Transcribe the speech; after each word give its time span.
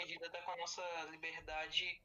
medida, 0.00 0.26
está 0.26 0.40
com 0.42 0.50
a 0.52 0.56
nossa 0.56 0.82
liberdade 1.10 2.00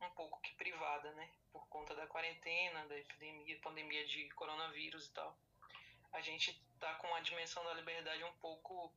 um 0.00 0.10
pouco 0.10 0.40
que 0.40 0.54
privada, 0.54 1.10
né? 1.12 1.30
Por 1.50 1.66
conta 1.68 1.94
da 1.94 2.06
quarentena, 2.06 2.86
da 2.86 2.98
epidemia, 2.98 3.58
pandemia 3.60 4.06
de 4.06 4.28
coronavírus 4.30 5.06
e 5.06 5.12
tal. 5.12 5.38
A 6.12 6.20
gente 6.20 6.50
está 6.74 6.94
com 6.94 7.14
a 7.14 7.20
dimensão 7.20 7.64
da 7.64 7.74
liberdade 7.74 8.22
um 8.24 8.32
pouco 8.34 8.92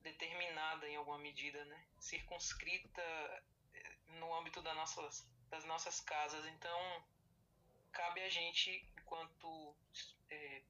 determinada 0.00 0.88
em 0.88 0.96
alguma 0.96 1.18
medida, 1.18 1.64
né? 1.64 1.86
Circunscrita 1.98 3.02
eh, 3.72 3.96
no 4.18 4.34
âmbito 4.34 4.60
das 4.60 4.76
nossas, 4.76 5.28
das 5.48 5.64
nossas 5.64 6.00
casas. 6.00 6.44
Então, 6.46 7.04
cabe 7.90 8.22
a 8.22 8.28
gente, 8.28 8.86
enquanto 8.98 9.74
é, 10.30 10.62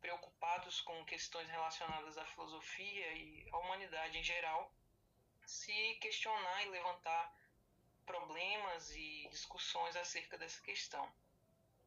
preocupados 0.00 0.80
com 0.82 1.04
questões 1.06 1.48
relacionadas 1.48 2.18
à 2.18 2.26
filosofia 2.26 3.12
e 3.14 3.48
à 3.50 3.58
humanidade 3.58 4.18
em 4.18 4.22
geral, 4.22 4.70
se 5.48 5.94
questionar 5.94 6.62
e 6.66 6.68
levantar 6.68 7.34
problemas 8.04 8.94
e 8.94 9.26
discussões 9.30 9.96
acerca 9.96 10.36
dessa 10.36 10.60
questão. 10.60 11.10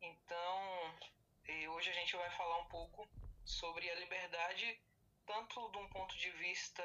Então, 0.02 1.00
eh, 1.46 1.70
hoje 1.70 1.92
a 1.92 1.94
gente 1.94 2.16
vai 2.16 2.30
falar 2.32 2.58
um 2.58 2.70
pouco 2.70 3.08
sobre 3.46 3.88
a 3.88 3.96
liberdade, 4.00 4.82
tanto 5.28 5.70
de 5.70 5.78
um 5.78 5.88
ponto 5.90 6.18
de 6.18 6.32
vista 6.32 6.84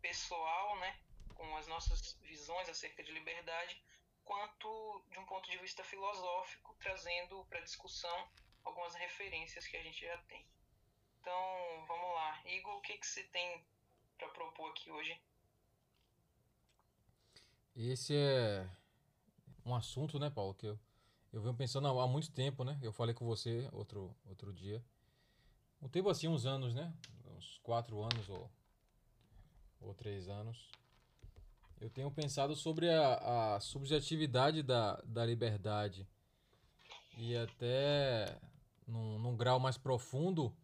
pessoal, 0.00 0.78
né, 0.78 0.98
com 1.34 1.56
as 1.58 1.66
nossas 1.66 2.14
visões 2.22 2.70
acerca 2.70 3.02
de 3.04 3.12
liberdade, 3.12 3.84
quanto 4.24 5.04
de 5.10 5.18
um 5.18 5.26
ponto 5.26 5.50
de 5.50 5.58
vista 5.58 5.84
filosófico, 5.84 6.74
trazendo 6.80 7.44
para 7.50 7.60
discussão 7.60 8.32
algumas 8.64 8.94
referências 8.94 9.66
que 9.66 9.76
a 9.76 9.82
gente 9.82 10.00
já 10.00 10.16
tem. 10.22 10.48
Então, 11.20 11.84
vamos 11.86 12.14
lá. 12.14 12.40
Igor, 12.46 12.76
o 12.76 12.80
que, 12.80 12.96
que 12.96 13.06
você 13.06 13.24
tem 13.24 13.62
para 14.16 14.28
propor 14.28 14.70
aqui 14.70 14.90
hoje? 14.90 15.20
Esse 17.76 18.14
é 18.14 18.70
um 19.66 19.74
assunto, 19.74 20.18
né, 20.18 20.30
Paulo, 20.30 20.54
que 20.54 20.66
eu, 20.66 20.78
eu 21.32 21.42
venho 21.42 21.54
pensando 21.54 21.88
há 21.88 22.06
muito 22.06 22.30
tempo, 22.30 22.62
né? 22.62 22.78
Eu 22.80 22.92
falei 22.92 23.14
com 23.14 23.26
você 23.26 23.68
outro, 23.72 24.14
outro 24.26 24.52
dia. 24.52 24.84
Um 25.82 25.88
tempo 25.88 26.08
assim, 26.08 26.28
uns 26.28 26.46
anos, 26.46 26.72
né? 26.72 26.94
Uns 27.36 27.58
quatro 27.64 28.00
anos 28.02 28.28
ou, 28.28 28.48
ou 29.80 29.92
três 29.92 30.28
anos. 30.28 30.70
Eu 31.80 31.90
tenho 31.90 32.10
pensado 32.10 32.54
sobre 32.54 32.88
a, 32.88 33.56
a 33.56 33.60
subjetividade 33.60 34.62
da, 34.62 34.94
da 35.04 35.26
liberdade. 35.26 36.08
E 37.18 37.36
até 37.36 38.40
num, 38.86 39.18
num 39.18 39.36
grau 39.36 39.58
mais 39.58 39.76
profundo, 39.76 40.54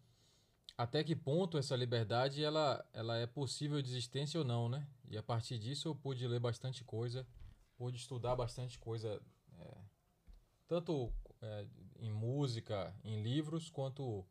até 0.78 1.02
que 1.02 1.16
ponto 1.16 1.58
essa 1.58 1.74
liberdade 1.74 2.42
ela, 2.42 2.84
ela 2.92 3.18
é 3.18 3.26
possível 3.26 3.82
de 3.82 3.88
existência 3.90 4.38
ou 4.38 4.46
não, 4.46 4.68
né? 4.68 4.86
E 5.10 5.18
a 5.18 5.22
partir 5.22 5.58
disso 5.58 5.88
eu 5.88 5.94
pude 5.94 6.26
ler 6.28 6.38
bastante 6.38 6.84
coisa, 6.84 7.26
pude 7.76 7.96
estudar 7.96 8.36
bastante 8.36 8.78
coisa, 8.78 9.20
é, 9.58 9.76
tanto 10.68 11.12
é, 11.42 11.66
em 11.98 12.12
música, 12.12 12.96
em 13.02 13.20
livros, 13.20 13.68
quanto 13.68 14.24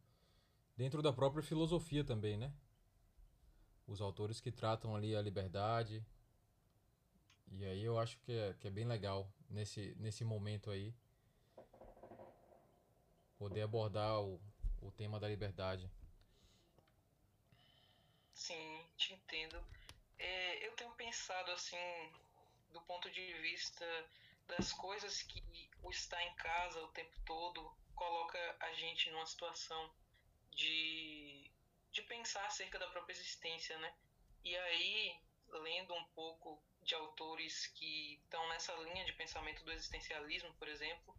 dentro 0.77 1.01
da 1.01 1.11
própria 1.11 1.43
filosofia 1.43 2.01
também, 2.01 2.37
né? 2.37 2.53
Os 3.85 3.99
autores 3.99 4.39
que 4.39 4.53
tratam 4.53 4.95
ali 4.95 5.13
a 5.13 5.21
liberdade. 5.21 6.01
E 7.51 7.65
aí 7.65 7.83
eu 7.83 7.99
acho 7.99 8.17
que 8.19 8.31
é, 8.31 8.53
que 8.53 8.67
é 8.69 8.71
bem 8.71 8.85
legal 8.85 9.29
nesse, 9.49 9.93
nesse 9.99 10.23
momento 10.23 10.71
aí 10.71 10.95
poder 13.37 13.63
abordar 13.63 14.21
o, 14.21 14.39
o 14.81 14.91
tema 14.91 15.19
da 15.19 15.27
liberdade. 15.27 15.91
Sim, 18.33 18.85
te 18.95 19.13
entendo. 19.13 19.61
É, 20.19 20.67
eu 20.67 20.73
tenho 20.73 20.91
pensado 20.91 21.49
assim, 21.51 22.13
do 22.71 22.81
ponto 22.81 23.09
de 23.09 23.33
vista 23.35 23.85
das 24.47 24.73
coisas 24.73 25.23
que 25.23 25.41
o 25.81 25.89
estar 25.89 26.21
em 26.23 26.35
casa 26.35 26.81
o 26.81 26.89
tempo 26.89 27.17
todo 27.25 27.73
coloca 27.95 28.57
a 28.59 28.73
gente 28.73 29.09
numa 29.11 29.25
situação 29.25 29.93
de, 30.51 31.49
de 31.91 32.01
pensar 32.03 32.45
acerca 32.45 32.77
da 32.77 32.87
própria 32.87 33.13
existência, 33.13 33.77
né? 33.79 33.93
E 34.43 34.55
aí, 34.57 35.19
lendo 35.47 35.93
um 35.93 36.03
pouco 36.15 36.61
de 36.81 36.95
autores 36.95 37.67
que 37.67 38.15
estão 38.23 38.47
nessa 38.49 38.73
linha 38.75 39.05
de 39.05 39.13
pensamento 39.13 39.63
do 39.63 39.71
existencialismo, 39.71 40.53
por 40.55 40.67
exemplo, 40.67 41.15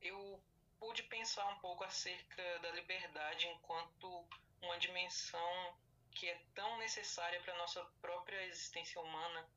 eu 0.00 0.42
pude 0.78 1.02
pensar 1.04 1.46
um 1.48 1.58
pouco 1.58 1.84
acerca 1.84 2.58
da 2.60 2.70
liberdade 2.72 3.46
enquanto 3.48 4.28
uma 4.62 4.78
dimensão 4.78 5.78
que 6.14 6.28
é 6.28 6.40
tão 6.54 6.78
necessária 6.78 7.40
para 7.40 7.54
a 7.54 7.58
nossa 7.58 7.84
própria 8.00 8.44
existência 8.46 9.00
humana, 9.00 9.48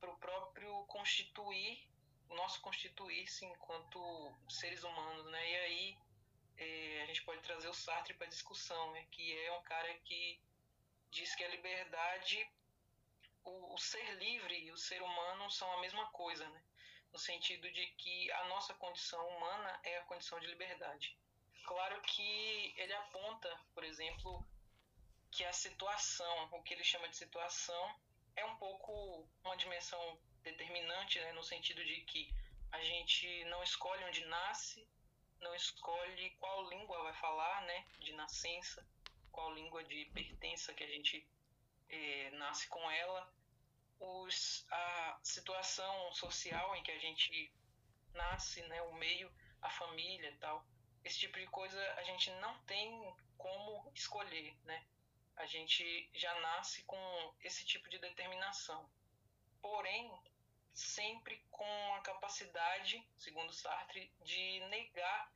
para 0.00 0.10
o 0.10 0.18
próprio 0.18 0.84
constituir, 0.86 1.86
o 2.28 2.34
nosso 2.34 2.60
constituir-se 2.60 3.44
enquanto 3.44 4.34
seres 4.48 4.82
humanos, 4.84 5.26
né? 5.30 5.50
E 5.50 5.56
aí 5.56 5.98
é, 6.58 7.02
a 7.02 7.06
gente 7.06 7.22
pode 7.22 7.40
trazer 7.42 7.68
o 7.68 7.74
Sartre 7.74 8.14
para 8.14 8.26
discussão, 8.26 8.92
né? 8.92 9.06
Que 9.10 9.38
é 9.46 9.52
um 9.52 9.62
cara 9.62 9.92
que 10.00 10.40
diz 11.10 11.34
que 11.34 11.44
a 11.44 11.48
liberdade, 11.48 12.48
o, 13.44 13.74
o 13.74 13.78
ser 13.78 14.14
livre 14.16 14.58
e 14.64 14.70
o 14.70 14.76
ser 14.76 15.02
humano 15.02 15.50
são 15.50 15.70
a 15.72 15.80
mesma 15.80 16.06
coisa, 16.10 16.48
né? 16.48 16.62
No 17.12 17.18
sentido 17.18 17.70
de 17.70 17.86
que 17.92 18.30
a 18.32 18.44
nossa 18.48 18.74
condição 18.74 19.26
humana 19.28 19.80
é 19.82 19.98
a 19.98 20.04
condição 20.04 20.38
de 20.38 20.46
liberdade. 20.46 21.16
Claro 21.64 22.00
que 22.02 22.74
ele 22.76 22.92
aponta, 22.92 23.60
por 23.74 23.84
exemplo, 23.84 24.46
que 25.30 25.44
a 25.44 25.52
situação, 25.52 26.48
o 26.52 26.62
que 26.62 26.74
ele 26.74 26.84
chama 26.84 27.08
de 27.08 27.16
situação, 27.16 28.00
é 28.36 28.44
um 28.44 28.56
pouco 28.56 29.28
uma 29.44 29.56
dimensão 29.56 30.18
determinante, 30.42 31.18
né, 31.20 31.32
no 31.32 31.42
sentido 31.42 31.84
de 31.84 32.02
que 32.02 32.28
a 32.70 32.80
gente 32.82 33.44
não 33.46 33.62
escolhe 33.62 34.04
onde 34.04 34.24
nasce, 34.26 34.86
não 35.40 35.54
escolhe 35.54 36.30
qual 36.38 36.68
língua 36.68 37.02
vai 37.02 37.14
falar, 37.14 37.62
né, 37.62 37.86
de 38.00 38.12
nascença, 38.12 38.86
qual 39.30 39.52
língua 39.54 39.84
de 39.84 40.04
pertença 40.06 40.74
que 40.74 40.84
a 40.84 40.88
gente 40.88 41.26
eh, 41.88 42.30
nasce 42.32 42.68
com 42.68 42.90
ela, 42.90 43.32
os, 44.00 44.66
a 44.70 45.18
situação 45.22 46.12
social 46.12 46.76
em 46.76 46.82
que 46.82 46.92
a 46.92 46.98
gente 46.98 47.52
nasce, 48.12 48.62
né, 48.62 48.82
o 48.82 48.94
meio, 48.94 49.32
a 49.60 49.70
família 49.70 50.30
e 50.30 50.36
tal, 50.36 50.64
esse 51.04 51.18
tipo 51.18 51.38
de 51.38 51.46
coisa 51.46 51.80
a 51.94 52.02
gente 52.02 52.30
não 52.32 52.58
tem 52.64 53.14
como 53.36 53.90
escolher, 53.94 54.56
né? 54.64 54.84
A 55.38 55.46
gente 55.46 56.08
já 56.14 56.32
nasce 56.40 56.82
com 56.82 57.34
esse 57.42 57.64
tipo 57.64 57.88
de 57.88 57.98
determinação. 57.98 58.88
Porém, 59.60 60.10
sempre 60.74 61.42
com 61.50 61.94
a 61.94 62.00
capacidade, 62.00 63.02
segundo 63.18 63.52
Sartre, 63.52 64.12
de 64.22 64.60
negar 64.68 65.32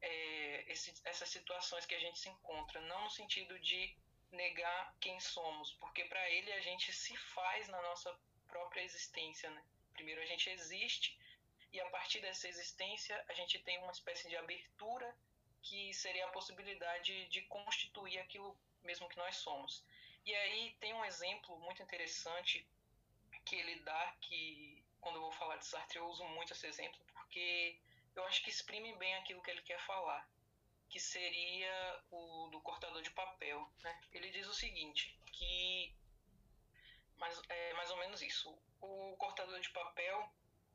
é, 0.00 0.64
esse, 0.72 0.94
essas 1.04 1.28
situações 1.28 1.86
que 1.86 1.94
a 1.94 2.00
gente 2.00 2.18
se 2.18 2.28
encontra, 2.28 2.80
não 2.82 3.04
no 3.04 3.10
sentido 3.10 3.58
de 3.60 3.96
negar 4.30 4.94
quem 5.00 5.18
somos, 5.20 5.72
porque 5.74 6.04
para 6.04 6.30
ele 6.30 6.52
a 6.52 6.60
gente 6.60 6.92
se 6.92 7.16
faz 7.16 7.68
na 7.68 7.80
nossa 7.82 8.14
própria 8.48 8.82
existência. 8.82 9.50
Né? 9.50 9.62
Primeiro 9.94 10.20
a 10.20 10.26
gente 10.26 10.50
existe 10.50 11.18
e 11.72 11.80
a 11.80 11.90
partir 11.90 12.20
dessa 12.20 12.48
existência 12.48 13.24
a 13.28 13.32
gente 13.34 13.58
tem 13.60 13.78
uma 13.78 13.92
espécie 13.92 14.28
de 14.28 14.36
abertura 14.36 15.16
que 15.62 15.92
seria 15.94 16.26
a 16.26 16.30
possibilidade 16.30 17.26
de 17.28 17.42
constituir 17.42 18.18
aquilo 18.18 18.56
mesmo 18.86 19.08
que 19.08 19.16
nós 19.18 19.36
somos. 19.36 19.84
E 20.24 20.34
aí 20.34 20.76
tem 20.80 20.94
um 20.94 21.04
exemplo 21.04 21.58
muito 21.60 21.82
interessante 21.82 22.66
que 23.44 23.56
ele 23.56 23.80
dá, 23.80 24.16
que 24.20 24.82
quando 25.00 25.16
eu 25.16 25.22
vou 25.22 25.32
falar 25.32 25.56
de 25.56 25.66
Sartre 25.66 25.98
eu 25.98 26.08
uso 26.08 26.24
muito 26.24 26.52
esse 26.52 26.66
exemplo, 26.66 26.98
porque 27.12 27.78
eu 28.14 28.24
acho 28.24 28.42
que 28.42 28.50
exprime 28.50 28.94
bem 28.96 29.14
aquilo 29.16 29.42
que 29.42 29.50
ele 29.50 29.62
quer 29.62 29.78
falar, 29.86 30.28
que 30.88 30.98
seria 30.98 32.02
o 32.10 32.48
do 32.48 32.60
cortador 32.60 33.02
de 33.02 33.10
papel. 33.10 33.70
Né? 33.80 34.00
Ele 34.12 34.30
diz 34.30 34.48
o 34.48 34.54
seguinte, 34.54 35.16
que 35.32 35.94
mais, 37.18 37.40
é 37.48 37.74
mais 37.74 37.90
ou 37.90 37.98
menos 37.98 38.22
isso. 38.22 38.56
O 38.80 39.16
cortador 39.16 39.60
de 39.60 39.70
papel, 39.70 40.28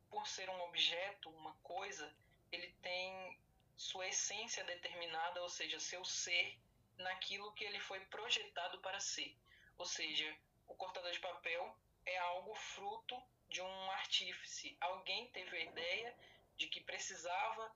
por 0.10 0.28
ser 0.28 0.50
um 0.50 0.62
objeto, 0.62 1.30
uma 1.30 1.54
coisa, 1.56 2.14
ele 2.52 2.72
tem 2.82 3.38
sua 3.76 4.08
essência 4.08 4.64
determinada, 4.64 5.42
ou 5.42 5.50
seja, 5.50 5.80
seu 5.80 6.06
ser 6.06 6.58
naquilo 7.02 7.52
que 7.54 7.64
ele 7.64 7.80
foi 7.80 8.00
projetado 8.06 8.80
para 8.80 9.00
ser. 9.00 9.36
Ou 9.78 9.86
seja, 9.86 10.36
o 10.68 10.76
cortador 10.76 11.12
de 11.12 11.20
papel 11.20 11.78
é 12.06 12.18
algo 12.18 12.54
fruto 12.56 13.22
de 13.50 13.62
um 13.62 13.92
artífice. 13.92 14.78
Alguém 14.80 15.28
teve 15.32 15.58
a 15.58 15.66
ideia 15.66 16.18
de 16.56 16.68
que 16.68 16.82
precisava 16.82 17.72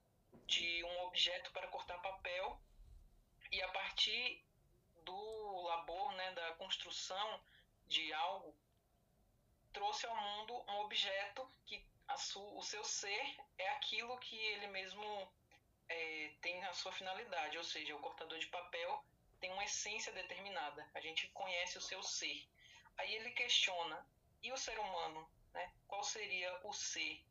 de 0.45 0.83
um 0.83 1.01
objeto 1.04 1.51
para 1.51 1.68
cortar 1.68 2.01
papel 2.01 2.60
e 3.51 3.62
a 3.62 3.68
partir 3.69 4.44
do 5.04 5.62
labor, 5.63 6.13
né, 6.13 6.31
da 6.33 6.54
construção 6.54 7.44
de 7.88 8.12
algo, 8.13 8.56
trouxe 9.72 10.06
ao 10.06 10.16
mundo 10.16 10.54
um 10.68 10.80
objeto 10.80 11.48
que 11.66 11.86
o 12.36 12.62
seu 12.62 12.83
ser 12.83 13.36
é 13.57 13.69
aquilo 13.72 14.18
que 14.19 14.36
ele 14.36 14.68
mesmo 14.68 15.33
é, 15.89 16.31
tem 16.42 16.63
a 16.66 16.74
sua 16.74 16.92
finalidade, 16.92 17.57
ou 17.57 17.63
seja, 17.63 17.95
o 17.95 18.00
cortador 18.00 18.38
de 18.39 18.48
papel 18.48 19.04
tem 19.40 19.52
uma 19.52 19.64
essência 19.64 20.12
determinada. 20.14 20.88
A 20.94 21.00
gente 21.00 21.28
conhece 21.30 21.78
o 21.78 21.82
seu 21.82 22.02
ser. 22.04 22.48
aí 22.98 23.14
ele 23.16 23.32
questiona, 23.32 24.08
e 24.42 24.52
o 24.52 24.58
ser 24.58 24.78
humano, 24.80 25.28
né? 25.54 25.74
Qual 25.88 26.04
seria 26.04 26.60
o 26.64 26.74
ser? 26.74 27.24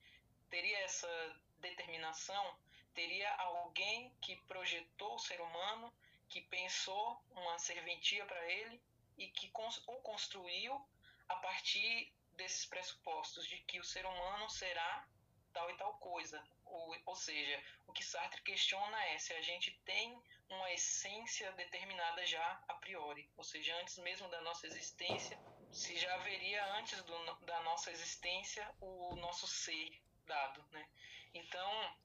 Teria 0.50 0.78
essa 0.80 1.40
determinação? 1.58 2.58
Teria 2.92 3.32
alguém 3.36 4.12
que 4.20 4.36
projetou 4.42 5.14
o 5.14 5.18
ser 5.18 5.40
humano, 5.40 5.92
que 6.28 6.40
pensou 6.40 7.22
uma 7.30 7.58
serventia 7.58 8.24
para 8.26 8.50
ele 8.50 8.80
e 9.16 9.28
que 9.28 9.50
o 9.86 10.00
construiu 10.02 10.80
a 11.28 11.36
partir 11.36 12.12
desses 12.32 12.66
pressupostos 12.66 13.46
de 13.46 13.58
que 13.60 13.78
o 13.78 13.84
ser 13.84 14.04
humano 14.04 14.48
será 14.50 15.06
tal 15.52 15.70
e 15.70 15.76
tal 15.76 15.94
coisa. 15.98 16.44
Ou, 16.74 16.96
ou 17.06 17.14
seja, 17.14 17.62
o 17.86 17.92
que 17.92 18.02
Sartre 18.02 18.42
questiona 18.42 19.00
é 19.06 19.18
se 19.18 19.32
a 19.32 19.40
gente 19.40 19.70
tem 19.84 20.20
uma 20.48 20.72
essência 20.72 21.52
determinada 21.52 22.26
já 22.26 22.64
a 22.66 22.74
priori, 22.74 23.30
ou 23.36 23.44
seja, 23.44 23.76
antes 23.80 23.96
mesmo 23.98 24.28
da 24.28 24.40
nossa 24.40 24.66
existência, 24.66 25.38
se 25.72 25.96
já 25.96 26.12
haveria 26.14 26.64
antes 26.74 27.00
do, 27.04 27.34
da 27.46 27.60
nossa 27.62 27.92
existência 27.92 28.68
o 28.80 29.14
nosso 29.14 29.46
ser 29.46 30.02
dado, 30.26 30.64
né? 30.72 30.84
Então, 31.32 31.96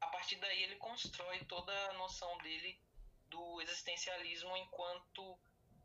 a 0.00 0.08
partir 0.08 0.36
daí 0.36 0.60
ele 0.64 0.76
constrói 0.76 1.44
toda 1.44 1.72
a 1.90 1.92
noção 1.92 2.36
dele 2.38 2.80
do 3.28 3.62
existencialismo 3.62 4.56
enquanto 4.56 5.38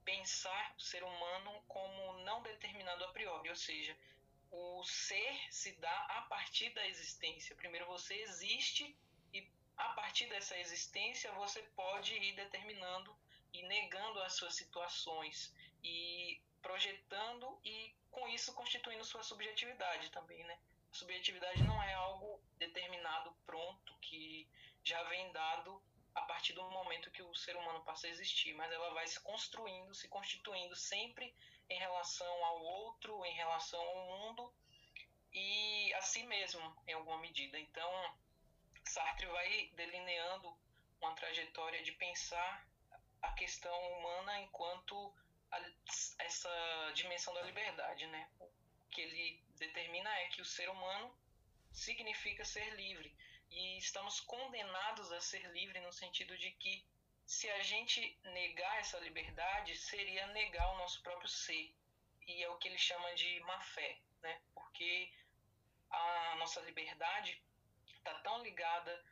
pensar 0.04 0.74
o 0.78 0.82
ser 0.82 1.04
humano 1.04 1.64
como 1.68 2.14
não 2.24 2.42
determinado 2.42 3.04
a 3.04 3.12
priori, 3.14 3.50
ou 3.50 3.56
seja, 3.56 3.96
o 4.52 4.84
ser 4.84 5.38
se 5.52 5.74
dá 5.74 6.06
a 6.18 6.22
partir 6.24 6.70
da 6.72 6.88
existência. 6.88 7.56
Primeiro 7.56 7.86
você 7.88 8.14
existe 8.16 8.98
e 9.34 9.48
a 9.78 9.90
partir 9.90 10.28
dessa 10.28 10.58
existência 10.58 11.32
você 11.34 11.62
pode 11.76 12.14
ir 12.14 12.36
determinando 12.36 13.16
e 13.54 13.64
negando 13.64 14.22
as 14.22 14.34
suas 14.34 14.56
situações 14.56 15.54
e 15.84 16.42
projetando 16.62 17.60
e 17.64 17.94
com 18.12 18.28
isso 18.30 18.54
constituindo 18.54 19.04
sua 19.06 19.24
subjetividade 19.24 20.10
também, 20.12 20.44
né? 20.44 20.58
A 20.92 20.96
subjetividade 20.96 21.64
não 21.64 21.82
é 21.84 21.94
algo 21.94 22.42
determinado, 22.58 23.36
pronto, 23.46 23.94
que 24.00 24.48
já 24.84 25.02
vem 25.04 25.32
dado 25.32 25.82
a 26.14 26.22
partir 26.22 26.54
do 26.54 26.64
momento 26.72 27.12
que 27.12 27.22
o 27.22 27.36
ser 27.36 27.56
humano 27.58 27.84
passa 27.84 28.08
a 28.08 28.10
existir, 28.10 28.54
mas 28.54 28.72
ela 28.72 28.94
vai 28.94 29.06
se 29.06 29.20
construindo, 29.20 29.94
se 29.94 30.08
constituindo 30.08 30.76
sempre 30.76 31.36
em 31.70 31.80
relação 31.80 32.46
ao 32.46 32.62
outro, 32.62 33.26
em 33.26 33.34
relação 33.34 33.82
ao 33.82 34.06
mundo 34.06 34.54
e 35.34 35.94
a 35.96 36.02
si 36.02 36.24
mesmo, 36.24 36.76
em 36.88 36.94
alguma 36.94 37.18
medida. 37.20 37.60
Então, 37.60 38.18
Sartre 38.86 39.26
vai 39.28 39.72
delineando 39.76 40.58
uma 41.02 41.14
trajetória 41.16 41.84
de 41.84 41.92
pensar 41.94 42.68
a 43.22 43.32
questão 43.34 43.76
humana 43.94 44.40
enquanto 44.40 45.14
a, 45.52 45.60
essa 46.20 46.92
dimensão 46.94 47.34
da 47.34 47.42
liberdade, 47.42 48.08
né? 48.08 48.30
O 48.40 48.50
que 48.90 49.02
ele 49.02 49.44
determina 49.58 50.10
é 50.20 50.28
que 50.30 50.42
o 50.42 50.46
ser 50.46 50.70
humano 50.70 51.14
significa 51.72 52.46
ser 52.46 52.74
livre 52.76 53.14
e 53.50 53.78
estamos 53.78 54.20
condenados 54.22 55.12
a 55.12 55.20
ser 55.20 55.46
livre 55.52 55.80
no 55.82 55.92
sentido 55.92 56.38
de 56.38 56.52
que 56.52 56.86
se 57.26 57.50
a 57.50 57.64
gente 57.64 58.18
negar 58.24 58.80
essa 58.80 59.00
liberdade, 59.00 59.76
seria 59.76 60.28
negar 60.28 60.74
o 60.74 60.78
nosso 60.78 61.02
próprio 61.02 61.28
ser. 61.28 61.74
E 62.28 62.44
é 62.44 62.50
o 62.50 62.58
que 62.58 62.68
ele 62.68 62.78
chama 62.78 63.14
de 63.16 63.40
má 63.42 63.60
fé, 63.62 64.00
né? 64.22 64.42
Porque 64.54 65.12
a 65.90 66.36
nossa 66.38 66.62
liberdade 66.62 67.42
está 67.98 68.14
tão 68.20 68.44
ligada 68.44 69.04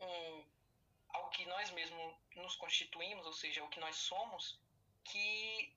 um, 0.00 0.44
ao 1.10 1.30
que 1.30 1.44
nós 1.46 1.70
mesmos 1.70 2.14
nos 2.36 2.56
constituímos, 2.56 3.26
ou 3.26 3.32
seja, 3.32 3.60
ao 3.60 3.68
que 3.68 3.80
nós 3.80 3.96
somos, 3.96 4.58
que 5.04 5.74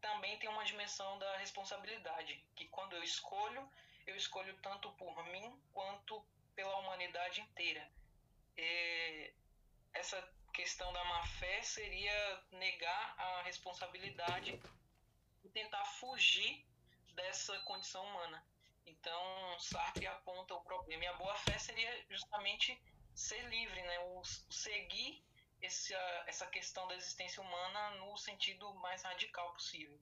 também 0.00 0.38
tem 0.38 0.48
uma 0.48 0.64
dimensão 0.64 1.18
da 1.18 1.36
responsabilidade, 1.38 2.44
que 2.54 2.68
quando 2.68 2.94
eu 2.94 3.02
escolho, 3.02 3.68
eu 4.06 4.14
escolho 4.16 4.56
tanto 4.58 4.92
por 4.92 5.24
mim 5.26 5.60
quanto 5.72 6.24
pela 6.54 6.76
humanidade 6.78 7.40
inteira. 7.40 7.90
É, 8.56 9.32
essa 9.92 10.35
questão 10.56 10.90
da 10.92 11.04
má 11.04 11.22
fé 11.26 11.62
seria 11.62 12.42
negar 12.50 13.14
a 13.18 13.42
responsabilidade 13.42 14.58
e 15.44 15.48
tentar 15.50 15.84
fugir 15.84 16.66
dessa 17.14 17.56
condição 17.60 18.04
humana. 18.04 18.42
Então, 18.86 19.60
Sartre 19.60 20.06
aponta 20.06 20.54
o 20.54 20.62
problema. 20.62 21.04
E 21.04 21.06
a 21.06 21.12
boa 21.12 21.34
fé 21.36 21.58
seria 21.58 22.04
justamente 22.08 22.80
ser 23.14 23.40
livre, 23.48 23.80
né? 23.82 23.98
o, 24.00 24.20
o 24.20 24.52
seguir 24.52 25.22
essa, 25.60 26.24
essa 26.26 26.46
questão 26.46 26.88
da 26.88 26.96
existência 26.96 27.42
humana 27.42 27.90
no 27.96 28.16
sentido 28.16 28.72
mais 28.76 29.02
radical 29.02 29.52
possível. 29.52 30.00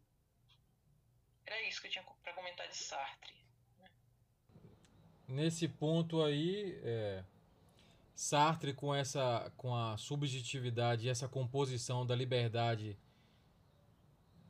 Era 1.44 1.60
isso 1.62 1.80
que 1.80 1.88
eu 1.88 1.90
tinha 1.90 2.04
para 2.22 2.32
comentar 2.32 2.68
de 2.68 2.76
Sartre 2.76 3.44
nesse 5.28 5.68
ponto 5.68 6.22
aí, 6.22 6.78
é, 6.82 7.24
Sartre 8.14 8.72
com 8.72 8.94
essa 8.94 9.52
com 9.56 9.74
a 9.74 9.96
subjetividade 9.96 11.06
e 11.06 11.10
essa 11.10 11.28
composição 11.28 12.06
da 12.06 12.14
liberdade 12.14 12.96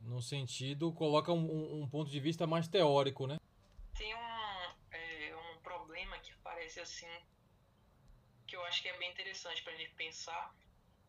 no 0.01 0.21
sentido 0.21 0.93
coloca 0.93 1.31
um, 1.31 1.81
um 1.81 1.87
ponto 1.89 2.11
de 2.11 2.19
vista 2.19 2.45
mais 2.45 2.67
teórico, 2.67 3.25
né? 3.25 3.37
Tem 3.97 4.13
um, 4.13 4.75
é, 4.91 5.35
um 5.35 5.57
problema 5.61 6.17
que 6.19 6.31
aparece 6.31 6.79
assim 6.79 7.07
que 8.45 8.55
eu 8.55 8.63
acho 8.65 8.81
que 8.81 8.89
é 8.89 8.97
bem 8.97 9.11
interessante 9.11 9.63
para 9.63 9.73
a 9.73 9.77
gente 9.77 9.91
pensar 9.95 10.55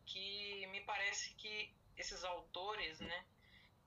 que 0.05 0.65
me 0.67 0.81
parece 0.81 1.33
que 1.35 1.71
esses 1.95 2.23
autores, 2.23 2.99
né, 2.99 3.25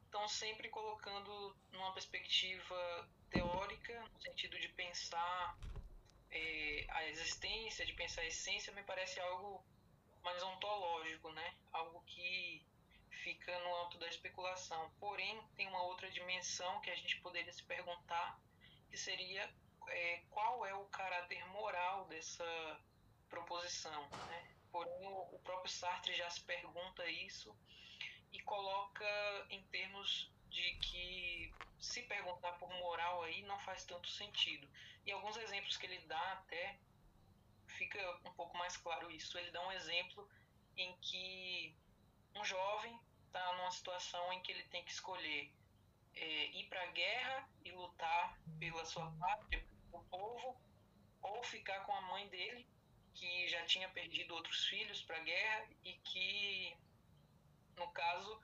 estão 0.04 0.26
sempre 0.28 0.68
colocando 0.68 1.56
numa 1.72 1.92
perspectiva 1.92 3.08
teórica, 3.30 4.00
no 4.12 4.20
sentido 4.20 4.58
de 4.58 4.68
pensar 4.68 5.56
é, 6.30 6.86
a 6.90 7.08
existência, 7.08 7.84
de 7.84 7.92
pensar 7.92 8.22
a 8.22 8.26
essência, 8.26 8.72
me 8.72 8.82
parece 8.84 9.18
algo 9.20 9.64
mais 10.22 10.42
ontológico, 10.42 11.30
né? 11.32 11.54
Algo 11.72 12.02
que 12.04 12.66
fica 13.22 13.58
no 13.60 13.74
alto 13.76 13.98
da 13.98 14.08
especulação. 14.08 14.90
Porém, 14.98 15.40
tem 15.56 15.68
uma 15.68 15.82
outra 15.82 16.10
dimensão 16.10 16.80
que 16.80 16.90
a 16.90 16.94
gente 16.94 17.20
poderia 17.20 17.52
se 17.52 17.62
perguntar, 17.64 18.40
que 18.88 18.96
seria 18.96 19.52
é, 19.88 20.22
qual 20.30 20.64
é 20.66 20.74
o 20.74 20.84
caráter 20.86 21.44
moral 21.48 22.06
dessa 22.06 22.80
proposição, 23.28 24.08
né? 24.28 24.56
Porém, 24.70 24.92
o, 25.02 25.38
próprio 25.42 25.72
Sartre 25.72 26.14
já 26.14 26.30
se 26.30 26.42
pergunta 26.42 27.08
isso 27.08 27.56
e 28.32 28.40
coloca 28.40 29.04
em 29.50 29.62
termos 29.64 30.30
de 30.50 30.74
que 30.76 31.52
se 31.80 32.02
perguntar 32.02 32.52
por 32.52 32.68
moral 32.74 33.22
aí 33.22 33.42
não 33.42 33.58
faz 33.60 33.84
tanto 33.84 34.08
sentido. 34.08 34.68
E 35.06 35.12
alguns 35.12 35.36
exemplos 35.36 35.76
que 35.76 35.86
ele 35.86 35.98
dá 36.06 36.32
até 36.32 36.78
fica 37.66 38.20
um 38.24 38.32
pouco 38.32 38.56
mais 38.58 38.76
claro 38.76 39.10
isso. 39.10 39.38
Ele 39.38 39.50
dá 39.50 39.66
um 39.66 39.72
exemplo 39.72 40.28
em 40.76 40.94
que 40.98 41.74
um 42.34 42.44
jovem 42.44 42.98
está 43.26 43.52
numa 43.54 43.70
situação 43.70 44.32
em 44.32 44.42
que 44.42 44.52
ele 44.52 44.64
tem 44.64 44.84
que 44.84 44.92
escolher 44.92 45.52
é, 46.14 46.46
ir 46.50 46.66
para 46.68 46.82
a 46.82 46.86
guerra 46.92 47.48
e 47.64 47.72
lutar 47.72 48.38
pela 48.58 48.84
sua 48.84 49.10
pátria, 49.12 49.64
pelo 49.90 50.04
povo, 50.04 50.60
ou 51.22 51.42
ficar 51.44 51.80
com 51.80 51.92
a 51.94 52.00
mãe 52.02 52.28
dele, 52.28 52.66
que 53.14 53.48
já 53.48 53.64
tinha 53.66 53.88
perdido 53.88 54.34
outros 54.34 54.66
filhos 54.66 55.02
para 55.02 55.16
a 55.16 55.20
guerra 55.20 55.68
e 55.84 55.92
que, 55.94 56.76
no 57.76 57.88
caso, 57.92 58.42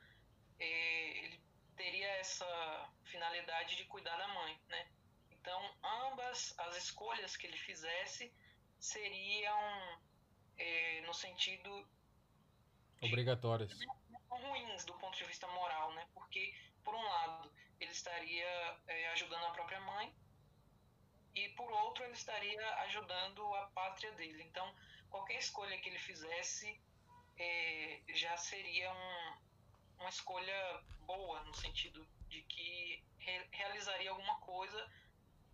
é, 0.59 1.25
ele 1.25 1.46
teria 1.77 2.09
essa 2.19 2.91
finalidade 3.05 3.77
de 3.77 3.85
cuidar 3.85 4.17
da 4.17 4.29
mãe, 4.29 4.61
né? 4.69 4.89
Então, 5.31 5.77
ambas 5.83 6.55
as 6.59 6.77
escolhas 6.77 7.37
que 7.37 7.47
ele 7.47 7.59
fizesse 7.59 8.33
seriam 8.79 10.01
é, 10.59 11.01
no 11.03 11.15
sentido 11.15 11.89
obrigatórias 13.01 13.71
ruins 14.29 14.85
do 14.85 14.95
ponto 14.95 15.17
de 15.17 15.25
vista 15.25 15.47
moral, 15.49 15.93
né? 15.95 16.07
Porque 16.15 16.55
por 16.85 16.95
um 16.95 17.03
lado 17.03 17.53
ele 17.81 17.93
estaria 17.93 18.81
é, 18.87 19.09
ajudando 19.13 19.45
a 19.45 19.51
própria 19.51 19.81
mãe 19.81 20.15
e 21.35 21.49
por 21.51 21.71
outro 21.71 22.05
ele 22.05 22.15
estaria 22.15 22.75
ajudando 22.85 23.55
a 23.55 23.67
pátria 23.69 24.13
dele. 24.13 24.43
Então, 24.43 24.75
qualquer 25.11 25.39
escolha 25.39 25.79
que 25.79 25.89
ele 25.89 25.99
fizesse 25.99 26.81
é, 27.39 28.01
já 28.09 28.37
seria 28.37 28.91
um, 28.93 29.46
uma 29.99 30.09
escolha 30.09 30.83
boa, 31.01 31.43
no 31.45 31.55
sentido 31.55 32.07
de 32.29 32.43
que 32.43 33.03
re 33.19 33.49
realizaria 33.51 34.11
alguma 34.11 34.39
coisa 34.41 34.91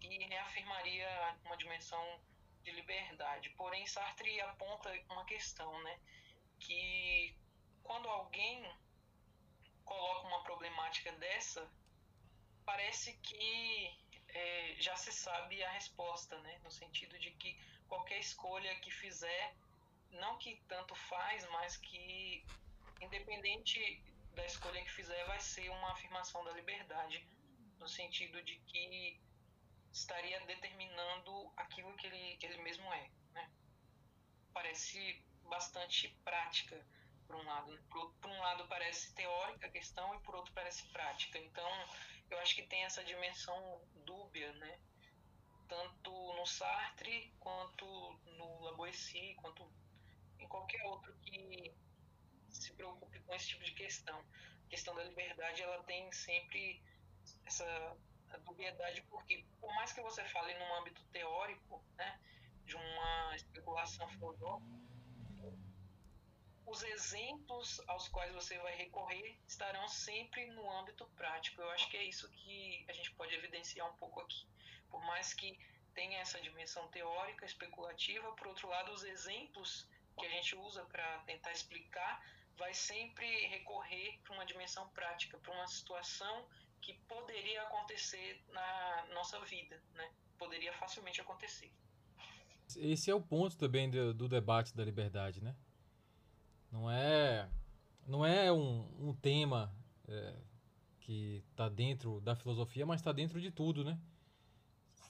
e 0.01 0.25
reafirmaria 0.25 1.09
uma 1.45 1.57
dimensão 1.57 2.21
de 2.63 2.71
liberdade. 2.73 3.51
Porém, 3.51 3.87
Sartre 3.87 4.41
aponta 4.41 4.93
uma 5.11 5.25
questão, 5.25 5.83
né? 5.83 6.01
Que 6.59 7.37
quando 7.83 8.09
alguém 8.09 8.65
coloca 9.85 10.27
uma 10.29 10.43
problemática 10.43 11.13
dessa, 11.13 11.71
parece 12.65 13.13
que 13.19 13.97
é, 14.29 14.77
já 14.79 14.97
se 14.97 15.13
sabe 15.13 15.63
a 15.63 15.71
resposta, 15.71 16.39
né? 16.41 16.61
No 16.63 16.71
sentido 16.71 17.19
de 17.19 17.31
que 17.33 17.59
qualquer 17.89 18.19
escolha 18.19 18.75
que 18.81 18.91
fizer, 18.91 19.55
não 20.11 20.39
que 20.39 20.57
tanto 20.69 20.95
faz, 20.95 21.47
mas 21.51 21.77
que 21.77 22.45
independente 23.01 24.03
da 24.35 24.45
escolha 24.47 24.83
que 24.83 24.91
fizer 24.91 25.25
vai 25.27 25.41
ser 25.41 25.69
uma 25.71 25.93
afirmação 25.93 26.45
da 26.45 26.53
liberdade 26.53 27.27
no 27.79 27.89
sentido 27.89 28.43
de 28.43 28.57
que 28.61 29.21
estaria 29.91 30.41
determinando 30.47 31.53
aquilo 31.57 31.95
que 31.97 32.07
ele, 32.07 32.39
ele 32.41 32.63
mesmo 32.63 32.85
é. 32.93 33.11
Né? 33.33 33.51
Parece 34.53 35.23
bastante 35.45 36.09
prática, 36.25 36.87
por 37.27 37.37
um 37.37 37.45
lado. 37.45 37.79
Por, 37.91 38.13
por 38.15 38.31
um 38.31 38.39
lado 38.39 38.67
parece 38.69 39.15
teórica 39.15 39.67
a 39.67 39.71
questão 39.71 40.15
e 40.15 40.21
por 40.21 40.35
outro 40.35 40.53
parece 40.55 40.87
prática. 40.89 41.39
Então, 41.39 41.71
eu 42.31 42.39
acho 42.39 42.55
que 42.55 42.67
tem 42.67 42.85
essa 42.85 43.05
dimensão 43.05 43.83
dúbia, 44.05 44.53
né? 44.55 44.79
tanto 45.73 46.33
no 46.35 46.47
Sartre, 46.47 47.33
quanto 47.41 47.87
no 48.37 48.61
Laboissy, 48.61 49.35
quanto 49.37 49.67
em 50.39 50.47
qualquer 50.47 50.83
outro 50.85 51.15
que 51.21 51.75
se 52.53 52.73
preocupe 52.73 53.21
com 53.21 53.35
esse 53.35 53.49
tipo 53.49 53.65
de 53.65 53.73
questão. 53.73 54.19
A 54.19 54.69
questão 54.69 54.95
da 54.95 55.05
liberdade, 55.05 55.63
ela 55.63 55.83
tem 55.85 56.11
sempre 56.13 56.83
essa 57.45 57.97
dubiedade, 58.45 59.03
porque 59.11 59.45
por 59.61 59.73
mais 59.75 59.93
que 59.93 60.01
você 60.01 60.25
fale 60.25 60.55
num 60.55 60.75
âmbito 60.77 61.03
teórico, 61.13 61.85
né, 61.97 62.21
de 62.65 62.77
uma 62.77 63.37
especulação 63.37 64.09
filosófica, 64.09 64.83
os 66.65 66.83
exemplos 66.83 67.83
aos 67.87 68.09
quais 68.09 68.33
você 68.33 68.57
vai 68.59 68.75
recorrer 68.77 69.39
estarão 69.47 69.87
sempre 69.89 70.47
no 70.53 70.71
âmbito 70.71 71.05
prático. 71.17 71.61
Eu 71.61 71.71
acho 71.71 71.91
que 71.91 71.97
é 71.99 72.05
isso 72.05 72.31
que 72.31 72.85
a 72.89 72.93
gente 72.95 73.13
pode 73.13 73.35
evidenciar 73.35 73.87
um 73.91 73.97
pouco 73.97 74.21
aqui. 74.21 74.47
Por 74.89 75.05
mais 75.05 75.35
que 75.35 75.59
tenha 75.93 76.19
essa 76.21 76.41
dimensão 76.41 76.89
teórica, 76.89 77.45
especulativa, 77.45 78.33
por 78.33 78.47
outro 78.47 78.69
lado, 78.69 78.93
os 78.93 79.05
exemplos 79.05 79.87
que 80.19 80.25
a 80.25 80.31
gente 80.31 80.57
usa 80.57 80.85
para 80.87 81.19
tentar 81.21 81.53
explicar 81.53 82.23
vai 82.59 82.73
sempre 82.75 83.27
recorrer 83.47 84.19
para 84.23 84.35
uma 84.35 84.47
dimensão 84.47 84.89
prática, 84.89 85.39
para 85.39 85.53
uma 85.53 85.67
situação 85.67 86.47
que 86.81 86.95
poderia 87.09 87.63
acontecer 87.63 88.43
na 88.51 89.07
nossa 89.15 89.41
vida, 89.41 89.81
né? 89.95 90.11
Poderia 90.39 90.73
facilmente 90.73 91.21
acontecer. 91.21 91.73
Esse 92.77 93.11
é 93.11 93.15
o 93.15 93.21
ponto 93.21 93.57
também 93.57 93.91
do, 93.91 94.13
do 94.13 94.29
debate 94.29 94.75
da 94.75 94.85
liberdade, 94.85 95.43
né? 95.43 95.55
Não 96.71 96.91
é, 96.91 97.49
não 98.07 98.25
é 98.25 98.51
um, 98.51 98.89
um 98.99 99.15
tema 99.15 99.73
é, 100.09 100.35
que 101.01 101.45
está 101.51 101.69
dentro 101.69 102.21
da 102.21 102.35
filosofia, 102.35 102.87
mas 102.87 103.01
está 103.01 103.13
dentro 103.13 103.41
de 103.41 103.51
tudo, 103.51 103.85
né? 103.85 103.99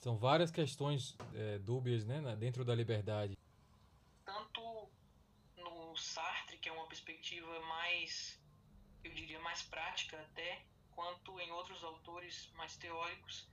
São 0.01 0.17
várias 0.17 0.51
questões 0.51 1.15
é, 1.33 1.57
dúbias 1.59 2.05
né, 2.05 2.35
dentro 2.35 2.65
da 2.65 2.75
liberdade. 2.75 3.37
No 5.93 5.99
Sartre, 5.99 6.57
que 6.57 6.67
é 6.67 6.71
uma 6.71 6.87
perspectiva 6.87 7.59
mais, 7.67 8.41
eu 9.03 9.13
diria, 9.13 9.39
mais 9.41 9.61
prática 9.61 10.19
até, 10.19 10.65
quanto 10.95 11.39
em 11.39 11.51
outros 11.51 11.83
autores 11.83 12.49
mais 12.53 12.75
teóricos, 12.77 13.47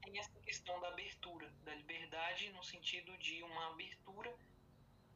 tem 0.00 0.18
essa 0.18 0.40
questão 0.40 0.80
da 0.80 0.88
abertura, 0.88 1.50
da 1.64 1.74
liberdade 1.74 2.48
no 2.48 2.64
sentido 2.64 3.14
de 3.18 3.42
uma 3.42 3.72
abertura 3.72 4.34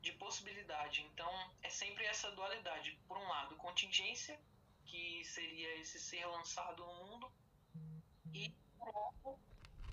de 0.02 0.12
possibilidade. 0.12 1.00
Então, 1.00 1.32
é 1.62 1.70
sempre 1.70 2.04
essa 2.04 2.30
dualidade. 2.32 3.00
Por 3.08 3.16
um 3.16 3.26
lado, 3.26 3.56
contingência, 3.56 4.38
que 4.84 5.24
seria 5.24 5.78
esse 5.78 5.98
ser 5.98 6.26
lançado 6.26 6.84
no 6.84 6.94
mundo, 7.06 7.32
e 8.34 8.50
por 8.76 8.94
outro, 8.94 9.40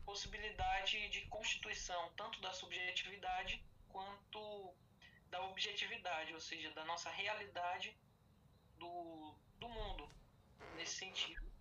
possibilidade 0.04 1.08
de 1.08 1.22
constituição 1.28 2.12
tanto 2.18 2.42
da 2.42 2.52
subjetividade 2.52 3.64
quanto 3.88 4.76
da 5.34 5.42
objetividade, 5.48 6.32
ou 6.32 6.40
seja, 6.40 6.70
da 6.74 6.86
nossa 6.86 7.10
realidade 7.10 7.98
do, 8.78 9.36
do 9.58 9.68
mundo, 9.68 10.08
nesse 10.76 10.98
sentido. 10.98 11.52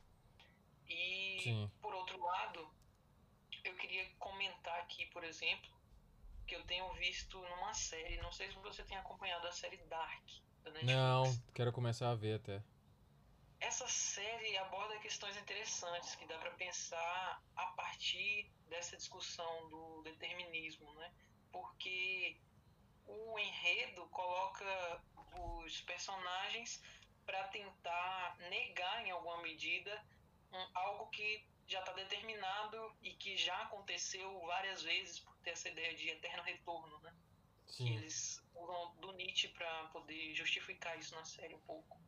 E, 0.86 1.40
Sim. 1.42 1.70
por 1.80 1.94
outro 1.94 2.20
lado, 2.22 2.68
eu 3.64 3.74
queria 3.76 4.06
comentar 4.18 4.78
aqui, 4.80 5.06
por 5.06 5.24
exemplo, 5.24 5.70
que 6.46 6.54
eu 6.54 6.62
tenho 6.66 6.92
visto 6.94 7.40
numa 7.40 7.72
série, 7.72 8.20
não 8.20 8.30
sei 8.30 8.50
se 8.50 8.54
você 8.56 8.84
tem 8.84 8.98
acompanhado 8.98 9.46
a 9.48 9.52
série 9.52 9.78
Dark 9.86 10.26
da 10.64 10.70
Netflix. 10.70 10.94
Não, 10.94 11.24
quero 11.54 11.72
começar 11.72 12.10
a 12.10 12.14
ver 12.14 12.34
até. 12.34 12.62
Essa 13.58 13.88
série 13.88 14.58
aborda 14.58 14.98
questões 14.98 15.34
interessantes 15.38 16.14
que 16.16 16.26
dá 16.26 16.36
para 16.36 16.50
pensar 16.50 17.42
a 17.56 17.66
partir 17.68 18.52
dessa 18.68 18.98
discussão 18.98 19.70
do 19.70 20.02
determinismo, 20.02 20.92
né? 20.94 21.10
Porque 21.50 22.36
o 23.06 23.38
enredo 23.38 24.06
coloca 24.08 25.02
os 25.34 25.80
personagens 25.82 26.82
para 27.24 27.48
tentar 27.48 28.36
negar 28.50 29.06
em 29.06 29.10
alguma 29.10 29.40
medida 29.42 30.04
um, 30.52 30.68
algo 30.74 31.06
que 31.08 31.44
já 31.66 31.80
está 31.80 31.92
determinado 31.92 32.94
e 33.02 33.14
que 33.14 33.36
já 33.36 33.56
aconteceu 33.62 34.40
várias 34.40 34.82
vezes 34.82 35.20
por 35.20 35.34
ter 35.38 35.50
essa 35.50 35.68
ideia 35.68 35.94
de 35.94 36.08
eterno 36.08 36.42
retorno, 36.42 36.98
né? 37.00 37.14
Sim. 37.66 37.86
Que 37.86 37.94
eles 37.94 38.42
usam 38.54 38.94
do 38.96 39.12
Nietzsche 39.12 39.48
para 39.48 39.86
poder 39.88 40.34
justificar 40.34 40.98
isso 40.98 41.14
na 41.14 41.24
série 41.24 41.54
um 41.54 41.60
pouco, 41.60 41.98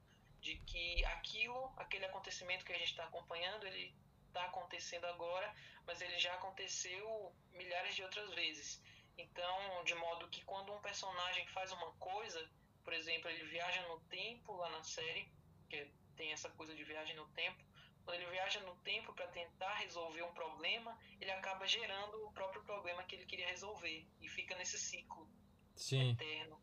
de 0.40 0.56
que 0.58 1.04
aquilo, 1.06 1.72
aquele 1.78 2.04
acontecimento 2.04 2.64
que 2.64 2.72
a 2.72 2.78
gente 2.78 2.90
está 2.90 3.04
acompanhando, 3.04 3.66
ele 3.66 3.94
está 4.28 4.44
acontecendo 4.44 5.06
agora, 5.06 5.54
mas 5.86 6.00
ele 6.00 6.18
já 6.18 6.34
aconteceu 6.34 7.34
milhares 7.52 7.94
de 7.94 8.02
outras 8.02 8.28
vezes. 8.34 8.82
Então, 9.16 9.84
de 9.84 9.94
modo 9.94 10.28
que 10.28 10.44
quando 10.44 10.72
um 10.72 10.80
personagem 10.80 11.46
faz 11.48 11.70
uma 11.72 11.92
coisa, 11.92 12.50
por 12.82 12.92
exemplo, 12.92 13.30
ele 13.30 13.44
viaja 13.44 13.86
no 13.88 14.00
tempo 14.08 14.56
lá 14.56 14.70
na 14.70 14.82
série, 14.82 15.32
que 15.68 15.90
tem 16.16 16.32
essa 16.32 16.50
coisa 16.50 16.74
de 16.74 16.84
viagem 16.84 17.14
no 17.16 17.26
tempo, 17.28 17.64
quando 18.04 18.20
ele 18.20 18.30
viaja 18.30 18.60
no 18.60 18.76
tempo 18.76 19.14
para 19.14 19.26
tentar 19.28 19.74
resolver 19.76 20.22
um 20.22 20.32
problema, 20.34 20.96
ele 21.20 21.30
acaba 21.30 21.66
gerando 21.66 22.26
o 22.26 22.32
próprio 22.32 22.62
problema 22.64 23.02
que 23.04 23.16
ele 23.16 23.26
queria 23.26 23.48
resolver 23.48 24.06
e 24.20 24.28
fica 24.28 24.56
nesse 24.56 24.78
ciclo 24.78 25.28
Sim. 25.74 26.10
eterno. 26.10 26.62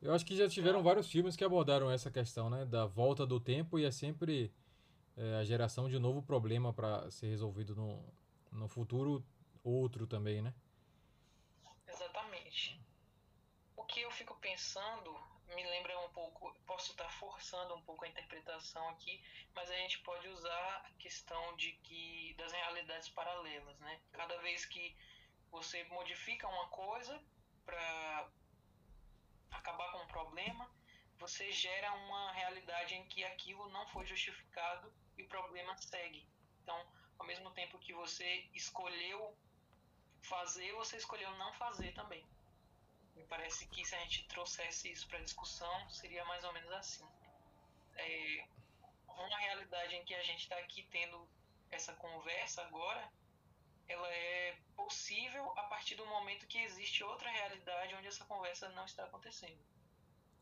Eu 0.00 0.12
acho 0.12 0.24
que 0.26 0.36
já 0.36 0.48
tiveram 0.48 0.80
então, 0.80 0.84
vários 0.90 1.10
filmes 1.10 1.36
que 1.36 1.44
abordaram 1.44 1.90
essa 1.90 2.10
questão, 2.10 2.50
né, 2.50 2.64
da 2.64 2.86
volta 2.86 3.24
do 3.24 3.38
tempo 3.38 3.78
e 3.78 3.84
é 3.84 3.90
sempre 3.90 4.52
é, 5.16 5.36
a 5.36 5.44
geração 5.44 5.88
de 5.88 5.96
um 5.96 6.00
novo 6.00 6.22
problema 6.22 6.72
para 6.72 7.08
ser 7.10 7.28
resolvido 7.28 7.76
no, 7.76 8.12
no 8.50 8.68
futuro 8.68 9.24
outro 9.62 10.06
também, 10.06 10.42
né? 10.42 10.52
Exatamente. 11.86 12.80
O 13.76 13.84
que 13.84 14.00
eu 14.00 14.10
fico 14.10 14.31
pensando 14.42 15.16
me 15.54 15.62
lembra 15.64 15.98
um 16.00 16.08
pouco, 16.10 16.54
posso 16.66 16.92
estar 16.92 17.08
forçando 17.10 17.74
um 17.74 17.82
pouco 17.82 18.04
a 18.04 18.08
interpretação 18.08 18.88
aqui, 18.90 19.22
mas 19.54 19.70
a 19.70 19.76
gente 19.76 19.98
pode 20.00 20.26
usar 20.28 20.86
a 20.86 20.90
questão 20.98 21.56
de 21.56 21.72
que 21.84 22.34
das 22.38 22.52
realidades 22.52 23.08
paralelas, 23.10 23.78
né? 23.80 24.00
Cada 24.12 24.36
vez 24.38 24.64
que 24.66 24.96
você 25.50 25.84
modifica 25.84 26.48
uma 26.48 26.68
coisa 26.68 27.22
para 27.64 28.28
acabar 29.50 29.92
com 29.92 29.98
um 29.98 30.06
problema, 30.06 30.70
você 31.18 31.52
gera 31.52 31.92
uma 31.92 32.32
realidade 32.32 32.94
em 32.94 33.06
que 33.06 33.22
aquilo 33.24 33.68
não 33.68 33.86
foi 33.88 34.06
justificado 34.06 34.92
e 35.16 35.22
o 35.22 35.28
problema 35.28 35.76
segue. 35.76 36.26
Então, 36.62 36.78
ao 37.18 37.26
mesmo 37.26 37.50
tempo 37.52 37.78
que 37.78 37.92
você 37.92 38.48
escolheu 38.54 39.36
fazer, 40.22 40.72
você 40.72 40.96
escolheu 40.96 41.30
não 41.36 41.52
fazer 41.54 41.92
também. 41.92 42.26
Me 43.14 43.24
parece 43.24 43.66
que 43.68 43.84
se 43.84 43.94
a 43.94 43.98
gente 44.00 44.26
trouxesse 44.28 44.90
isso 44.90 45.06
para 45.08 45.20
discussão, 45.20 45.90
seria 45.90 46.24
mais 46.24 46.44
ou 46.44 46.52
menos 46.52 46.70
assim. 46.72 47.06
É 47.96 48.44
uma 49.08 49.38
realidade 49.38 49.94
em 49.94 50.04
que 50.04 50.14
a 50.14 50.22
gente 50.22 50.42
está 50.42 50.56
aqui 50.58 50.82
tendo 50.90 51.28
essa 51.70 51.92
conversa 51.94 52.62
agora, 52.62 53.10
ela 53.88 54.08
é 54.08 54.56
possível 54.76 55.52
a 55.56 55.64
partir 55.64 55.94
do 55.94 56.06
momento 56.06 56.46
que 56.46 56.58
existe 56.58 57.04
outra 57.04 57.30
realidade 57.30 57.94
onde 57.94 58.06
essa 58.06 58.24
conversa 58.24 58.68
não 58.70 58.84
está 58.84 59.04
acontecendo. 59.04 59.58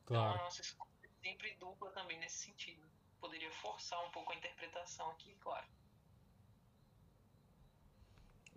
Claro. 0.05 0.31
Então 0.31 0.41
a 0.41 0.45
nossa 0.45 0.61
escolha 0.61 0.91
é 1.03 1.29
sempre 1.29 1.55
dupla 1.57 1.91
também 1.91 2.19
nesse 2.19 2.39
sentido. 2.39 2.83
Poderia 3.21 3.51
forçar 3.53 4.03
um 4.07 4.11
pouco 4.11 4.33
a 4.33 4.37
interpretação 4.37 5.11
aqui, 5.11 5.35
claro. 5.37 5.67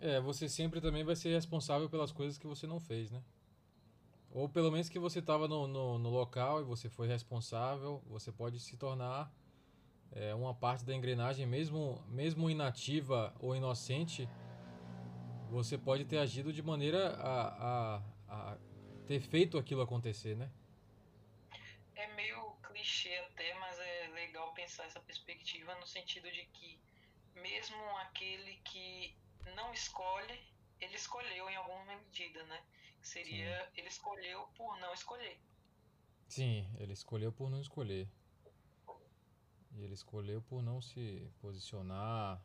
É, 0.00 0.20
você 0.20 0.48
sempre 0.48 0.80
também 0.80 1.04
vai 1.04 1.16
ser 1.16 1.32
responsável 1.32 1.88
pelas 1.88 2.12
coisas 2.12 2.38
que 2.38 2.46
você 2.46 2.66
não 2.66 2.80
fez, 2.80 3.10
né? 3.10 3.22
Ou 4.34 4.48
pelo 4.48 4.68
menos 4.72 4.88
que 4.88 4.98
você 4.98 5.20
estava 5.20 5.46
no, 5.46 5.68
no, 5.68 5.96
no, 5.96 6.10
local 6.10 6.60
e 6.60 6.64
você 6.64 6.90
foi 6.90 7.06
responsável, 7.06 8.02
você 8.04 8.32
pode 8.32 8.58
se 8.58 8.76
tornar 8.76 9.32
é, 10.10 10.34
uma 10.34 10.52
parte 10.52 10.84
da 10.84 10.92
engrenagem, 10.92 11.46
mesmo, 11.46 12.04
mesmo 12.08 12.50
inativa 12.50 13.32
ou 13.38 13.54
inocente, 13.54 14.28
você 15.48 15.78
pode 15.78 16.04
ter 16.04 16.18
agido 16.18 16.52
de 16.52 16.64
maneira 16.64 17.10
a, 17.10 17.46
a, 17.46 18.02
a 18.28 18.58
ter 19.06 19.20
feito 19.20 19.56
aquilo 19.56 19.82
acontecer, 19.82 20.34
né? 20.34 20.50
É 21.94 22.12
meio 22.16 22.56
clichê 22.60 23.14
até, 23.30 23.54
mas 23.60 23.78
é 23.78 24.08
legal 24.14 24.52
pensar 24.52 24.84
essa 24.86 24.98
perspectiva 24.98 25.76
no 25.76 25.86
sentido 25.86 26.28
de 26.32 26.44
que 26.46 26.80
mesmo 27.36 27.76
aquele 27.98 28.56
que 28.64 29.16
não 29.54 29.72
escolhe, 29.72 30.40
ele 30.80 30.96
escolheu 30.96 31.48
em 31.48 31.54
alguma 31.54 31.84
medida, 31.84 32.42
né? 32.46 32.60
Seria, 33.04 33.56
Sim. 33.64 33.70
ele 33.76 33.88
escolheu 33.88 34.48
por 34.56 34.76
não 34.80 34.92
escolher. 34.94 35.38
Sim, 36.26 36.68
ele 36.78 36.92
escolheu 36.92 37.32
por 37.32 37.48
não 37.50 37.60
escolher. 37.60 38.08
E 39.72 39.82
ele 39.82 39.94
escolheu 39.94 40.42
por 40.42 40.62
não 40.62 40.80
se 40.80 41.30
posicionar, 41.40 42.42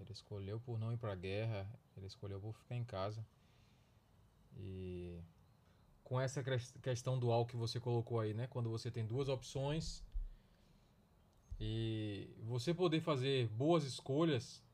Ele 0.00 0.12
escolheu 0.12 0.60
por 0.60 0.78
não 0.78 0.92
ir 0.92 0.96
para 0.96 1.12
a 1.12 1.16
guerra, 1.16 1.68
ele 1.96 2.06
escolheu 2.06 2.40
por 2.40 2.54
ficar 2.54 2.76
em 2.76 2.84
casa. 2.84 3.26
E 4.56 5.20
com 6.04 6.20
essa 6.20 6.42
questão 6.82 7.18
dual 7.18 7.44
que 7.44 7.56
você 7.56 7.78
colocou 7.80 8.20
aí, 8.20 8.32
né? 8.32 8.46
Quando 8.46 8.70
você 8.70 8.90
tem 8.90 9.04
duas 9.04 9.28
opções 9.28 10.02
e 11.60 12.30
você 12.44 12.72
poder 12.72 13.00
fazer 13.00 13.48
boas 13.48 13.84
escolhas 13.84 14.64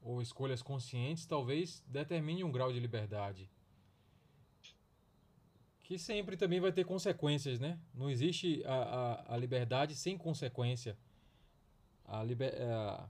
ou 0.00 0.22
escolhas 0.22 0.62
conscientes, 0.62 1.26
talvez 1.26 1.82
determine 1.86 2.44
um 2.44 2.52
grau 2.52 2.72
de 2.72 2.78
liberdade. 2.78 3.50
Que 5.86 5.96
sempre 6.00 6.36
também 6.36 6.58
vai 6.58 6.72
ter 6.72 6.84
consequências, 6.84 7.60
né? 7.60 7.78
Não 7.94 8.10
existe 8.10 8.60
a, 8.66 8.74
a, 8.74 9.34
a 9.34 9.36
liberdade 9.36 9.94
sem 9.94 10.18
consequência. 10.18 10.98
A 12.04 12.24
liber, 12.24 12.60
a, 12.60 13.08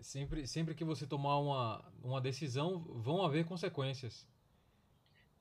sempre, 0.00 0.44
sempre 0.44 0.74
que 0.74 0.82
você 0.82 1.06
tomar 1.06 1.38
uma, 1.38 1.84
uma 2.02 2.20
decisão, 2.20 2.80
vão 2.80 3.24
haver 3.24 3.46
consequências. 3.46 4.26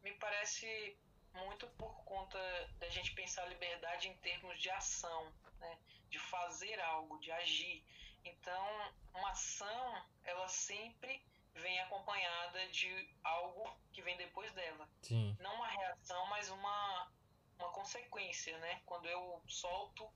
Me 0.04 0.12
parece 0.14 0.96
muito 1.34 1.66
por 1.70 1.92
conta 2.04 2.38
da 2.80 2.88
gente 2.90 3.12
pensar 3.16 3.42
a 3.42 3.50
liberdade 3.50 4.10
em 4.10 4.14
termos 4.18 4.62
de 4.62 4.70
ação, 4.70 5.34
né? 5.60 5.76
de 6.12 6.20
fazer 6.20 6.80
algo, 6.82 7.20
de 7.20 7.32
agir. 7.32 7.84
Então, 8.24 8.94
uma 9.16 9.32
ação, 9.32 10.04
ela 10.24 10.48
sempre 10.48 11.20
vem 11.56 11.80
acompanhada 11.82 12.68
de 12.70 13.10
algo 13.24 13.76
que 13.92 14.02
vem 14.02 14.18
depois 14.18 14.52
dela. 14.54 14.88
Sim. 15.02 15.36
Não 15.40 15.54
uma 15.56 15.68
reação, 15.68 16.26
mas 16.28 16.50
uma, 16.50 17.12
uma 17.60 17.70
consequência, 17.72 18.58
né? 18.60 18.82
Quando 18.86 19.08
eu 19.08 19.42
solto, 19.48 20.12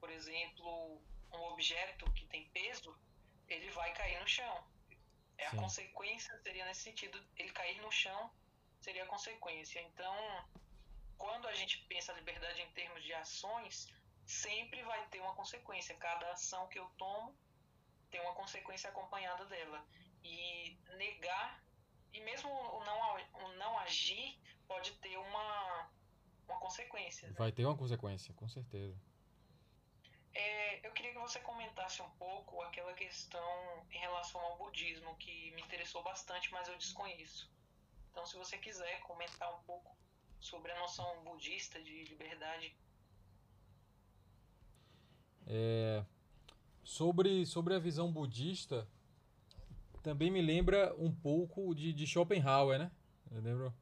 por 0.00 0.10
exemplo, 0.10 1.00
um 1.32 1.42
objeto 1.52 2.10
que 2.12 2.26
tem 2.26 2.48
peso, 2.50 2.96
ele 3.48 3.70
vai 3.70 3.92
cair 3.94 4.20
no 4.20 4.28
chão. 4.28 4.64
É 5.36 5.46
a 5.46 5.56
consequência 5.56 6.36
seria 6.42 6.64
nesse 6.66 6.82
sentido, 6.82 7.24
ele 7.36 7.52
cair 7.52 7.80
no 7.80 7.92
chão 7.92 8.30
seria 8.80 9.04
a 9.04 9.06
consequência. 9.06 9.80
Então, 9.80 10.48
quando 11.16 11.46
a 11.48 11.54
gente 11.54 11.78
pensa 11.88 12.12
a 12.12 12.16
liberdade 12.16 12.60
em 12.60 12.72
termos 12.72 13.02
de 13.04 13.12
ações, 13.14 13.88
sempre 14.26 14.82
vai 14.82 15.06
ter 15.08 15.20
uma 15.20 15.34
consequência. 15.34 15.94
Cada 15.96 16.32
ação 16.32 16.66
que 16.68 16.78
eu 16.78 16.88
tomo 16.96 17.36
tem 18.10 18.20
uma 18.20 18.34
consequência 18.34 18.90
acompanhada 18.90 19.44
dela. 19.46 19.84
E 20.24 20.76
negar, 20.96 21.62
e 22.12 22.20
mesmo 22.20 22.50
o 22.50 22.84
não, 22.84 23.14
o 23.44 23.56
não 23.56 23.78
agir, 23.78 24.38
pode 24.66 24.92
ter 24.98 25.16
uma, 25.16 25.90
uma 26.46 26.58
consequência. 26.58 27.28
Né? 27.28 27.34
Vai 27.38 27.52
ter 27.52 27.64
uma 27.64 27.76
consequência, 27.76 28.34
com 28.34 28.48
certeza. 28.48 28.96
É, 30.34 30.86
eu 30.86 30.92
queria 30.92 31.12
que 31.12 31.18
você 31.18 31.40
comentasse 31.40 32.00
um 32.02 32.10
pouco 32.10 32.62
aquela 32.62 32.92
questão 32.94 33.86
em 33.90 33.98
relação 33.98 34.40
ao 34.40 34.58
budismo, 34.58 35.16
que 35.16 35.50
me 35.52 35.62
interessou 35.62 36.02
bastante, 36.02 36.52
mas 36.52 36.68
eu 36.68 36.76
desconheço. 36.76 37.50
Então, 38.10 38.24
se 38.26 38.36
você 38.36 38.58
quiser 38.58 39.00
comentar 39.00 39.52
um 39.54 39.62
pouco 39.62 39.96
sobre 40.40 40.70
a 40.72 40.78
noção 40.78 41.24
budista 41.24 41.82
de 41.82 42.04
liberdade. 42.04 42.76
É, 45.46 46.04
sobre, 46.84 47.46
sobre 47.46 47.74
a 47.74 47.78
visão 47.78 48.12
budista, 48.12 48.86
também 50.08 50.30
me 50.30 50.40
lembra 50.40 50.94
um 50.98 51.12
pouco 51.12 51.74
de, 51.74 51.92
de 51.92 52.06
Schopenhauer, 52.06 52.78
né? 52.78 52.90
Eu 53.30 53.42
lembro 53.42 53.74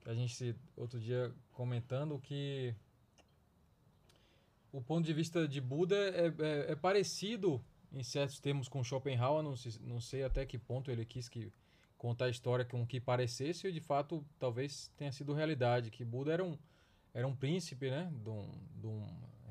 que 0.00 0.08
a 0.08 0.14
gente 0.14 0.54
outro 0.76 1.00
dia 1.00 1.34
comentando 1.50 2.16
que 2.20 2.72
o 4.70 4.80
ponto 4.80 5.04
de 5.04 5.12
vista 5.12 5.48
de 5.48 5.60
Buda 5.60 5.96
é, 5.96 6.26
é, 6.28 6.72
é 6.72 6.76
parecido 6.76 7.60
em 7.92 8.04
certos 8.04 8.38
termos 8.38 8.68
com 8.68 8.84
Schopenhauer, 8.84 9.42
não 9.42 9.56
sei, 9.56 9.72
não 9.80 10.00
sei 10.00 10.22
até 10.22 10.46
que 10.46 10.56
ponto 10.56 10.92
ele 10.92 11.04
quis 11.04 11.28
que 11.28 11.52
contar 11.96 12.26
a 12.26 12.30
história 12.30 12.64
com 12.64 12.86
que 12.86 13.00
parecesse 13.00 13.66
e 13.66 13.72
de 13.72 13.80
fato 13.80 14.24
talvez 14.38 14.92
tenha 14.96 15.10
sido 15.10 15.34
realidade, 15.34 15.90
que 15.90 16.04
Buda 16.04 16.34
era 16.34 16.44
um, 16.44 16.56
era 17.12 17.26
um 17.26 17.34
príncipe, 17.34 17.90
né, 17.90 18.08
de 18.22 18.30
um, 18.30 18.48
de 18.76 18.86
um 18.86 19.04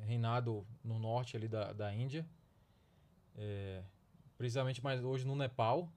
reinado 0.06 0.66
no 0.82 0.98
norte 1.00 1.36
ali 1.36 1.50
da, 1.50 1.74
da 1.74 1.94
Índia, 1.94 2.26
é, 3.36 3.84
precisamente 4.38 4.82
mais 4.82 5.04
hoje 5.04 5.28
no 5.28 5.36
Nepal. 5.36 5.92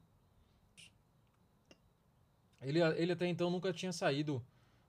Ele, 2.60 2.80
ele 2.80 3.12
até 3.12 3.26
então 3.26 3.50
nunca 3.50 3.72
tinha 3.72 3.92
saído 3.92 4.44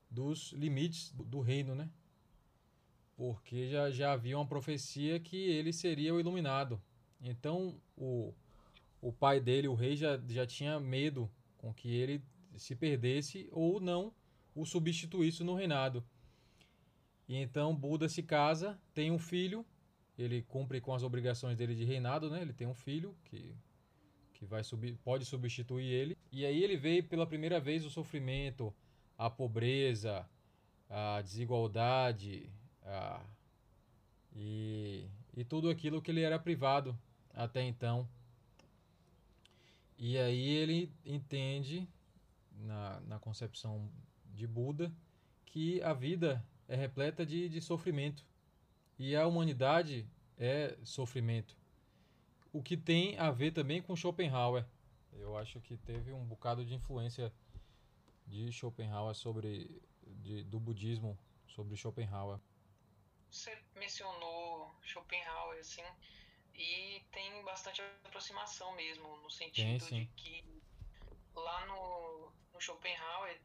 dos 0.09 0.51
limites 0.51 1.11
do, 1.13 1.39
reino, 1.39 1.73
né? 1.73 1.89
porque 3.21 3.69
já, 3.69 3.91
já 3.91 4.13
havia 4.13 4.35
uma 4.35 4.47
profecia 4.47 5.19
que 5.19 5.37
ele 5.37 5.71
seria 5.71 6.11
o 6.11 6.19
iluminado. 6.19 6.81
Então 7.21 7.79
o, 7.95 8.33
o 8.99 9.13
pai 9.13 9.39
dele, 9.39 9.67
o 9.67 9.75
rei, 9.75 9.95
já, 9.95 10.19
já 10.27 10.43
tinha 10.47 10.79
medo 10.79 11.29
com 11.55 11.71
que 11.71 11.87
ele 11.87 12.23
se 12.57 12.75
perdesse 12.75 13.47
ou 13.51 13.79
não 13.79 14.11
o 14.55 14.65
substituísse 14.65 15.43
no 15.43 15.53
reinado. 15.53 16.03
E 17.27 17.35
então 17.35 17.75
Buda 17.75 18.09
se 18.09 18.23
casa, 18.23 18.81
tem 18.91 19.11
um 19.11 19.19
filho, 19.19 19.63
ele 20.17 20.41
cumpre 20.41 20.81
com 20.81 20.91
as 20.91 21.03
obrigações 21.03 21.55
dele 21.55 21.75
de 21.75 21.85
reinado, 21.85 22.27
né? 22.27 22.41
Ele 22.41 22.53
tem 22.53 22.65
um 22.65 22.73
filho 22.73 23.15
que, 23.25 23.55
que 24.41 24.45
vai 24.47 24.63
pode 25.03 25.23
substituir 25.23 25.85
ele. 25.85 26.17
E 26.31 26.43
aí 26.47 26.63
ele 26.63 26.75
vê 26.75 27.03
pela 27.03 27.27
primeira 27.27 27.59
vez 27.59 27.85
o 27.85 27.91
sofrimento, 27.91 28.73
a 29.15 29.29
pobreza, 29.29 30.27
a 30.89 31.21
desigualdade, 31.21 32.49
ah, 32.83 33.23
e, 34.35 35.05
e 35.37 35.43
tudo 35.43 35.69
aquilo 35.69 36.01
que 36.01 36.09
ele 36.09 36.21
era 36.21 36.39
privado 36.39 36.97
até 37.35 37.61
então. 37.61 38.09
E 39.95 40.17
aí 40.17 40.49
ele 40.49 40.91
entende, 41.05 41.87
na, 42.61 42.99
na 43.01 43.19
concepção 43.19 43.87
de 44.33 44.47
Buda, 44.47 44.91
que 45.45 45.83
a 45.83 45.93
vida 45.93 46.43
é 46.67 46.75
repleta 46.75 47.23
de, 47.23 47.47
de 47.47 47.61
sofrimento. 47.61 48.25
E 48.97 49.15
a 49.15 49.27
humanidade 49.27 50.07
é 50.35 50.75
sofrimento. 50.83 51.60
O 52.51 52.61
que 52.61 52.75
tem 52.75 53.17
a 53.17 53.31
ver 53.31 53.51
também 53.51 53.81
com 53.81 53.95
Schopenhauer. 53.95 54.65
Eu 55.13 55.37
acho 55.37 55.59
que 55.61 55.77
teve 55.77 56.11
um 56.11 56.25
bocado 56.25 56.65
de 56.65 56.73
influência 56.73 57.31
de 58.27 58.51
Schopenhauer 58.51 59.15
sobre 59.15 59.81
de, 60.05 60.43
do 60.43 60.59
budismo 60.59 61.17
sobre 61.47 61.75
Schopenhauer 61.75 62.39
você 63.31 63.57
mencionou 63.75 64.75
Schopenhauer, 64.83 65.59
assim, 65.59 65.83
e 66.53 67.01
tem 67.11 67.41
bastante 67.43 67.81
aproximação 68.03 68.73
mesmo, 68.73 69.15
no 69.17 69.29
sentido 69.29 69.85
de 69.85 70.05
que 70.17 70.61
lá 71.33 71.65
no, 71.65 72.33
no 72.53 72.59
Schopenhauer 72.59 73.41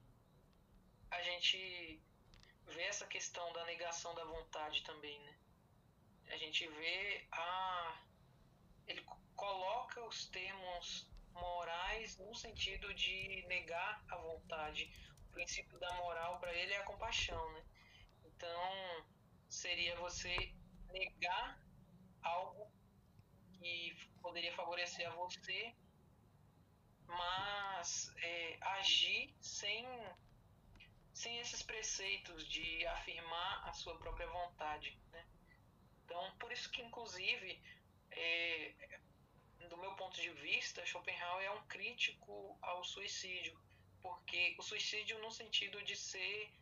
a 1.10 1.22
gente 1.22 2.02
vê 2.66 2.82
essa 2.82 3.06
questão 3.06 3.52
da 3.52 3.64
negação 3.64 4.12
da 4.16 4.24
vontade 4.24 4.82
também, 4.82 5.18
né? 5.20 5.36
A 6.30 6.36
gente 6.36 6.66
vê 6.66 7.24
a. 7.30 8.02
Ele 8.86 9.02
coloca 9.34 10.04
os 10.06 10.26
termos 10.28 11.10
morais 11.32 12.18
no 12.18 12.34
sentido 12.34 12.92
de 12.94 13.44
negar 13.48 14.04
a 14.08 14.16
vontade. 14.16 14.90
O 15.28 15.32
princípio 15.32 15.78
da 15.78 15.92
moral 15.94 16.38
para 16.40 16.54
ele 16.54 16.72
é 16.72 16.78
a 16.78 16.84
compaixão, 16.84 17.52
né? 17.52 17.64
Então, 18.24 19.06
seria 19.48 19.96
você 19.96 20.34
negar 20.92 21.60
algo 22.22 22.70
que 23.52 23.96
poderia 24.20 24.54
favorecer 24.54 25.06
a 25.08 25.14
você, 25.14 25.74
mas 27.06 28.12
é, 28.18 28.58
agir 28.78 29.34
sem, 29.40 29.86
sem 31.12 31.38
esses 31.38 31.62
preceitos 31.62 32.46
de 32.48 32.86
afirmar 32.86 33.68
a 33.68 33.72
sua 33.72 33.98
própria 33.98 34.28
vontade. 34.28 34.98
Né? 35.12 35.26
Então, 36.04 36.36
por 36.38 36.52
isso 36.52 36.70
que, 36.70 36.82
inclusive, 36.82 37.62
é, 38.10 38.74
do 39.68 39.76
meu 39.76 39.94
ponto 39.96 40.20
de 40.20 40.30
vista, 40.30 40.84
Schopenhauer 40.86 41.44
é 41.44 41.50
um 41.50 41.66
crítico 41.66 42.58
ao 42.62 42.84
suicídio, 42.84 43.58
porque 44.00 44.54
o 44.58 44.62
suicídio 44.62 45.18
no 45.20 45.30
sentido 45.30 45.82
de 45.82 45.96
ser 45.96 46.52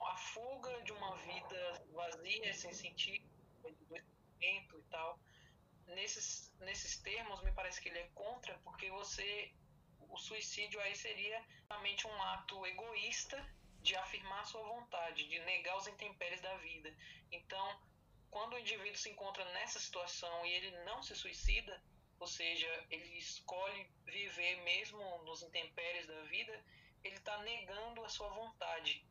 a 0.00 0.16
fuga 0.16 0.82
de 0.82 0.92
uma 0.92 1.16
vida 1.16 1.86
vazia, 1.92 2.54
sem 2.54 2.72
sentido, 2.72 3.28
e 4.40 4.82
tal. 4.90 5.18
Nesses, 5.86 6.52
nesses 6.60 6.98
termos, 6.98 7.42
me 7.42 7.52
parece 7.52 7.80
que 7.80 7.88
ele 7.88 7.98
é 7.98 8.08
contra, 8.14 8.58
porque 8.64 8.90
você. 8.90 9.52
O 10.10 10.16
suicídio 10.16 10.80
aí 10.80 10.96
seria 10.96 11.44
realmente 11.68 12.06
um 12.06 12.22
ato 12.22 12.66
egoísta 12.66 13.46
de 13.82 13.94
afirmar 13.94 14.46
sua 14.46 14.62
vontade, 14.62 15.28
de 15.28 15.38
negar 15.40 15.76
os 15.76 15.86
intempéries 15.86 16.40
da 16.40 16.56
vida. 16.58 16.94
Então, 17.30 17.80
quando 18.38 18.54
o 18.54 18.58
indivíduo 18.58 18.96
se 18.96 19.10
encontra 19.10 19.44
nessa 19.52 19.80
situação 19.80 20.46
e 20.46 20.52
ele 20.52 20.70
não 20.84 21.02
se 21.02 21.14
suicida, 21.14 21.82
ou 22.20 22.26
seja, 22.26 22.86
ele 22.90 23.18
escolhe 23.18 23.90
viver 24.06 24.56
mesmo 24.62 25.00
nos 25.24 25.42
intempéries 25.42 26.06
da 26.06 26.22
vida, 26.22 26.64
ele 27.02 27.16
está 27.16 27.36
negando 27.42 28.04
a 28.04 28.08
sua 28.08 28.28
vontade 28.28 29.04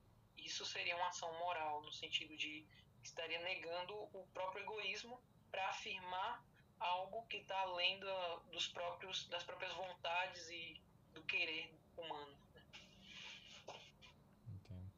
isso 0.47 0.65
seria 0.65 0.95
uma 0.95 1.07
ação 1.07 1.31
moral, 1.39 1.81
no 1.81 1.91
sentido 1.91 2.35
de 2.37 2.65
estaria 3.03 3.41
negando 3.43 3.93
o 3.93 4.25
próprio 4.33 4.63
egoísmo 4.63 5.19
para 5.51 5.67
afirmar 5.69 6.41
algo 6.79 7.25
que 7.27 7.37
está 7.37 7.59
além 7.61 7.99
da, 7.99 8.35
dos 8.51 8.67
próprios, 8.67 9.27
das 9.27 9.43
próprias 9.43 9.73
vontades 9.73 10.47
e 10.49 10.81
do 11.13 11.21
querer 11.23 11.73
humano. 11.97 12.37
Né? 12.53 12.61
Entendo. 14.47 14.91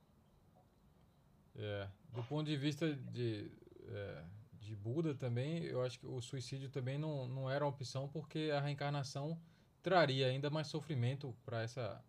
É, 1.55 1.89
do 2.09 2.23
ponto 2.23 2.45
de 2.45 2.57
vista 2.57 2.93
de, 2.93 3.49
é, 3.89 4.23
de 4.59 4.75
Buda 4.75 5.15
também, 5.15 5.63
eu 5.63 5.81
acho 5.83 5.99
que 5.99 6.05
o 6.05 6.21
suicídio 6.21 6.69
também 6.69 6.97
não, 6.97 7.27
não 7.27 7.49
era 7.49 7.63
uma 7.63 7.71
opção 7.71 8.07
porque 8.07 8.51
a 8.53 8.59
reencarnação 8.59 9.39
traria 9.81 10.27
ainda 10.27 10.49
mais 10.49 10.67
sofrimento 10.67 11.35
para 11.45 11.61
essa, 11.61 12.03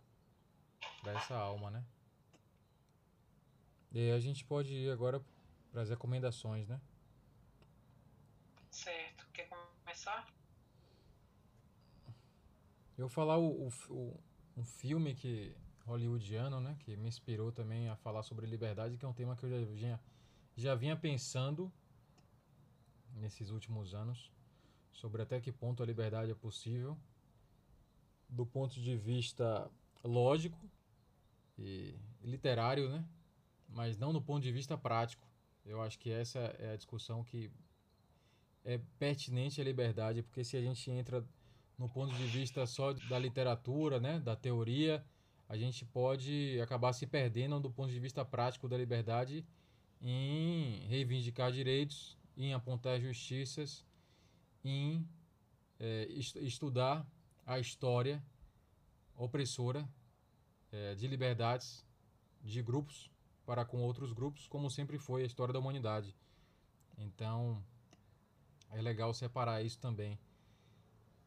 essa 1.07 1.37
alma, 1.37 1.71
né? 1.71 1.85
E 3.93 4.11
a 4.11 4.21
gente 4.21 4.45
pode 4.45 4.73
ir 4.73 4.91
agora 4.91 5.23
para 5.73 5.83
as 5.83 5.91
recomendações, 5.91 6.69
né? 6.69 6.81
Certo. 8.71 9.27
Quer 9.33 9.49
começar? 9.49 10.27
Eu 12.97 13.07
vou 13.07 13.09
falar 13.09 13.39
o, 13.39 13.67
o, 13.67 13.73
o, 13.89 14.21
um 14.57 14.65
filme 14.65 15.15
que 15.15 15.57
hollywoodiano, 15.87 16.61
né, 16.61 16.77
que 16.81 16.97
me 16.97 17.09
inspirou 17.09 17.51
também 17.51 17.89
a 17.89 17.97
falar 17.97 18.23
sobre 18.23 18.47
liberdade, 18.47 18.97
que 18.97 19.05
é 19.05 19.09
um 19.09 19.13
tema 19.13 19.35
que 19.35 19.45
eu 19.45 19.51
já 19.51 19.73
vinha, 19.73 20.01
já 20.61 20.75
vinha 20.75 20.97
pensando 20.97 21.73
nesses 23.15 23.51
últimos 23.51 23.95
anos, 23.95 24.31
sobre 24.93 25.23
até 25.23 25.41
que 25.41 25.51
ponto 25.51 25.83
a 25.83 25.87
liberdade 25.87 26.31
é 26.31 26.35
possível, 26.35 26.97
do 28.29 28.47
ponto 28.47 28.81
de 28.81 28.97
vista 28.97 29.71
lógico 30.05 30.59
e 31.59 31.95
literário, 32.23 32.89
né, 32.89 33.05
mas 33.69 33.99
não 33.99 34.13
do 34.13 34.21
ponto 34.23 34.43
de 34.43 34.53
vista 34.53 34.77
prático. 34.77 35.27
Eu 35.65 35.83
acho 35.83 35.99
que 35.99 36.11
essa 36.11 36.39
é 36.39 36.73
a 36.73 36.77
discussão 36.77 37.23
que 37.25 37.51
é 38.65 38.79
pertinente 38.99 39.61
à 39.61 39.65
liberdade, 39.65 40.23
porque 40.23 40.45
se 40.45 40.57
a 40.57 40.61
gente 40.61 40.91
entra 40.91 41.25
no 41.79 41.89
ponto 41.89 42.15
de 42.15 42.27
vista 42.27 42.67
só 42.67 42.93
da 42.93 43.19
literatura, 43.19 43.99
né, 43.99 44.21
da 44.21 44.37
teoria, 44.37 45.05
a 45.49 45.57
gente 45.57 45.85
pode 45.85 46.61
acabar 46.63 46.93
se 46.93 47.07
perdendo 47.07 47.59
do 47.59 47.71
ponto 47.71 47.91
de 47.91 47.99
vista 47.99 48.25
prático 48.25 48.69
da 48.69 48.77
liberdade 48.77 49.45
em 50.01 50.87
reivindicar 50.87 51.53
direitos, 51.53 52.17
em 52.37 52.55
apontar 52.55 53.01
justiças, 53.01 53.85
em 54.65 55.07
é, 55.79 56.07
estudar 56.11 57.07
a 57.47 57.59
história 57.59 58.23
opressora 59.17 59.89
é, 60.73 60.95
de 60.95 61.07
liberdades 61.07 61.85
de 62.43 62.63
grupos 62.63 63.11
para 63.45 63.65
com 63.65 63.83
outros 63.83 64.13
grupos, 64.13 64.47
como 64.47 64.71
sempre 64.71 64.99
foi 64.99 65.23
a 65.23 65.27
história 65.27 65.53
da 65.53 65.59
humanidade. 65.59 66.15
Então, 66.97 67.63
é 68.71 68.81
legal 68.81 69.13
separar 69.13 69.63
isso 69.63 69.79
também. 69.79 70.19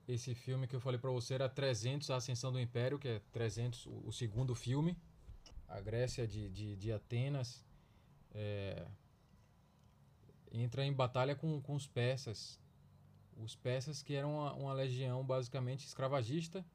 Esse 0.07 0.33
filme 0.33 0.67
que 0.67 0.75
eu 0.75 0.81
falei 0.81 0.99
para 0.99 1.11
você 1.11 1.33
era 1.33 1.49
300, 1.49 2.09
A 2.09 2.17
Ascensão 2.17 2.51
do 2.51 2.59
Império, 2.59 2.99
que 2.99 3.07
é 3.07 3.21
300, 3.31 3.85
o 3.85 4.11
segundo 4.11 4.53
filme. 4.53 4.97
A 5.67 5.79
Grécia 5.79 6.27
de, 6.27 6.49
de, 6.49 6.75
de 6.75 6.91
Atenas 6.91 7.65
é, 8.33 8.85
entra 10.51 10.85
em 10.85 10.93
batalha 10.93 11.35
com, 11.35 11.61
com 11.61 11.75
os 11.75 11.87
persas. 11.87 12.59
Os 13.37 13.55
persas 13.55 14.01
que 14.01 14.13
eram 14.13 14.35
uma, 14.35 14.53
uma 14.53 14.73
legião 14.73 15.23
basicamente 15.23 15.85
escravagista, 15.85 16.65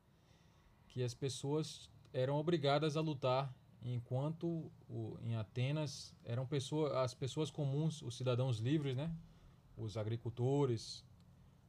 que 0.88 1.02
as 1.02 1.14
pessoas 1.14 1.90
eram 2.12 2.36
obrigadas 2.36 2.96
a 2.96 3.00
lutar 3.00 3.54
enquanto 3.82 4.70
o, 4.88 5.16
em 5.22 5.36
Atenas 5.36 6.14
eram 6.24 6.46
pessoas, 6.46 6.92
as 6.94 7.14
pessoas 7.14 7.50
comuns, 7.50 8.02
os 8.02 8.16
cidadãos 8.16 8.58
livres, 8.58 8.96
né? 8.96 9.14
os 9.78 9.96
agricultores, 9.96 11.04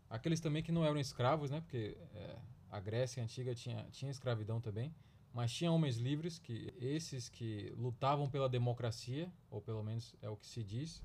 aqueles 0.10 0.39
também 0.39 0.63
que 0.63 0.71
não 0.71 0.84
eram 0.84 0.99
escravos, 0.99 1.52
né? 1.52 1.62
Porque 1.62 1.95
é, 2.13 2.38
a 2.71 2.80
Grécia 2.80 3.23
antiga 3.23 3.54
tinha, 3.54 3.86
tinha 3.91 4.10
escravidão 4.10 4.60
também, 4.60 4.93
mas 5.39 5.54
tinha 5.54 5.71
homens 5.71 5.95
livres, 5.95 6.38
que 6.38 6.73
esses 6.82 7.30
que 7.30 7.73
lutavam 7.78 8.30
pela 8.30 8.49
democracia, 8.49 9.32
ou 9.49 9.62
pelo 9.62 9.82
menos 9.82 10.13
é 10.21 10.30
o 10.30 10.36
que 10.36 10.45
se 10.45 10.62
diz, 10.62 11.02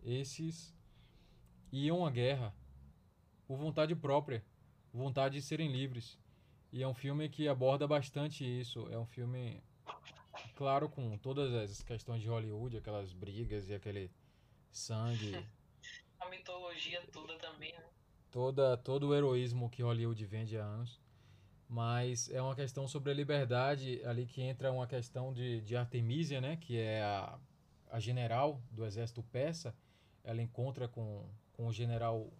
esses 0.00 0.72
iam 1.72 2.06
à 2.06 2.10
guerra 2.12 2.54
por 3.48 3.56
vontade 3.58 3.92
própria, 3.96 4.44
vontade 4.92 5.40
de 5.40 5.42
serem 5.42 5.72
livres. 5.72 6.16
E 6.72 6.84
é 6.84 6.86
um 6.86 6.94
filme 6.94 7.28
que 7.28 7.48
aborda 7.48 7.84
bastante 7.84 8.44
isso. 8.44 8.86
É 8.92 8.96
um 8.96 9.06
filme, 9.06 9.60
claro, 10.54 10.88
com 10.88 11.18
todas 11.18 11.52
as 11.52 11.82
questões 11.82 12.22
de 12.22 12.28
Hollywood, 12.28 12.76
aquelas 12.76 13.12
brigas 13.12 13.68
e 13.68 13.74
aquele 13.74 14.08
sangue 14.70 15.44
a 16.20 16.28
mitologia 16.28 17.02
toda 17.12 17.36
também, 17.38 17.72
né? 17.72 17.84
Toda, 18.30 18.76
todo 18.76 19.08
o 19.08 19.14
heroísmo 19.16 19.68
que 19.68 19.82
Hollywood 19.82 20.24
vende 20.24 20.56
há 20.56 20.64
anos. 20.64 21.02
Mas 21.74 22.30
é 22.30 22.40
uma 22.40 22.54
questão 22.54 22.86
sobre 22.86 23.10
a 23.10 23.14
liberdade, 23.14 24.00
ali 24.04 24.26
que 24.26 24.40
entra 24.40 24.70
uma 24.70 24.86
questão 24.86 25.32
de, 25.32 25.60
de 25.62 25.76
Artemisia, 25.76 26.40
né? 26.40 26.56
Que 26.56 26.78
é 26.78 27.02
a, 27.02 27.36
a 27.90 27.98
general 27.98 28.62
do 28.70 28.86
exército 28.86 29.24
persa. 29.24 29.74
Ela 30.22 30.40
encontra 30.40 30.86
com, 30.86 31.24
com 31.52 31.66
o 31.66 31.72
general 31.72 32.30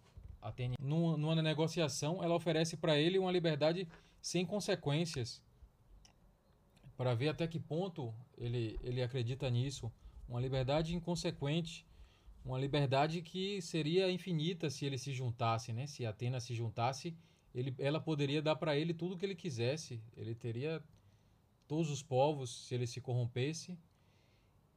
Atene. 0.41 0.77
Numa, 0.79 1.17
numa 1.17 1.41
negociação, 1.41 2.23
ela 2.23 2.33
oferece 2.33 2.77
para 2.77 2.97
ele 2.97 3.19
uma 3.19 3.29
liberdade 3.29 3.85
sem 4.21 4.45
consequências. 4.45 5.43
Para 6.95 7.13
ver 7.13 7.27
até 7.27 7.45
que 7.45 7.59
ponto 7.59 8.13
ele, 8.37 8.79
ele 8.81 9.03
acredita 9.03 9.49
nisso. 9.49 9.91
Uma 10.29 10.39
liberdade 10.39 10.95
inconsequente 10.95 11.85
uma 12.45 12.59
liberdade 12.59 13.23
que 13.23 13.59
seria 13.59 14.11
infinita 14.11 14.69
se 14.69 14.85
ele 14.85 14.99
se 14.99 15.11
juntasse, 15.11 15.73
né? 15.73 15.87
Se 15.87 16.05
Atena 16.05 16.39
se 16.39 16.53
juntasse, 16.53 17.17
ele, 17.55 17.73
ela 17.79 18.01
poderia 18.01 18.41
dar 18.41 18.57
para 18.57 18.77
ele 18.77 18.93
tudo 18.93 19.15
o 19.15 19.17
que 19.17 19.25
ele 19.25 19.33
quisesse. 19.33 20.01
Ele 20.17 20.35
teria 20.35 20.83
todos 21.65 21.89
os 21.89 22.03
povos 22.03 22.67
se 22.67 22.75
ele 22.75 22.85
se 22.85 22.99
corrompesse. 22.99 23.79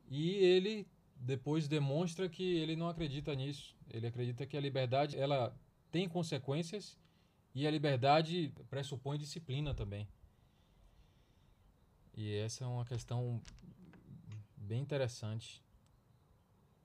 E 0.09 0.37
ele 0.37 0.87
depois 1.17 1.67
demonstra 1.67 2.29
que 2.29 2.45
ele 2.45 2.77
não 2.77 2.89
acredita 2.89 3.35
nisso. 3.35 3.77
Ele 3.91 4.07
acredita 4.07 4.47
que 4.47 4.57
a 4.57 4.61
liberdade 4.61 5.19
ela 5.19 5.53
tem 5.91 6.09
consequências 6.09 6.97
e 7.53 7.67
a 7.67 7.71
liberdade 7.71 8.55
pressupõe 8.71 9.19
disciplina 9.19 9.75
também. 9.75 10.09
E 12.17 12.33
essa 12.37 12.63
é 12.63 12.67
uma 12.67 12.85
questão 12.85 13.43
bem 14.57 14.81
interessante. 14.81 15.61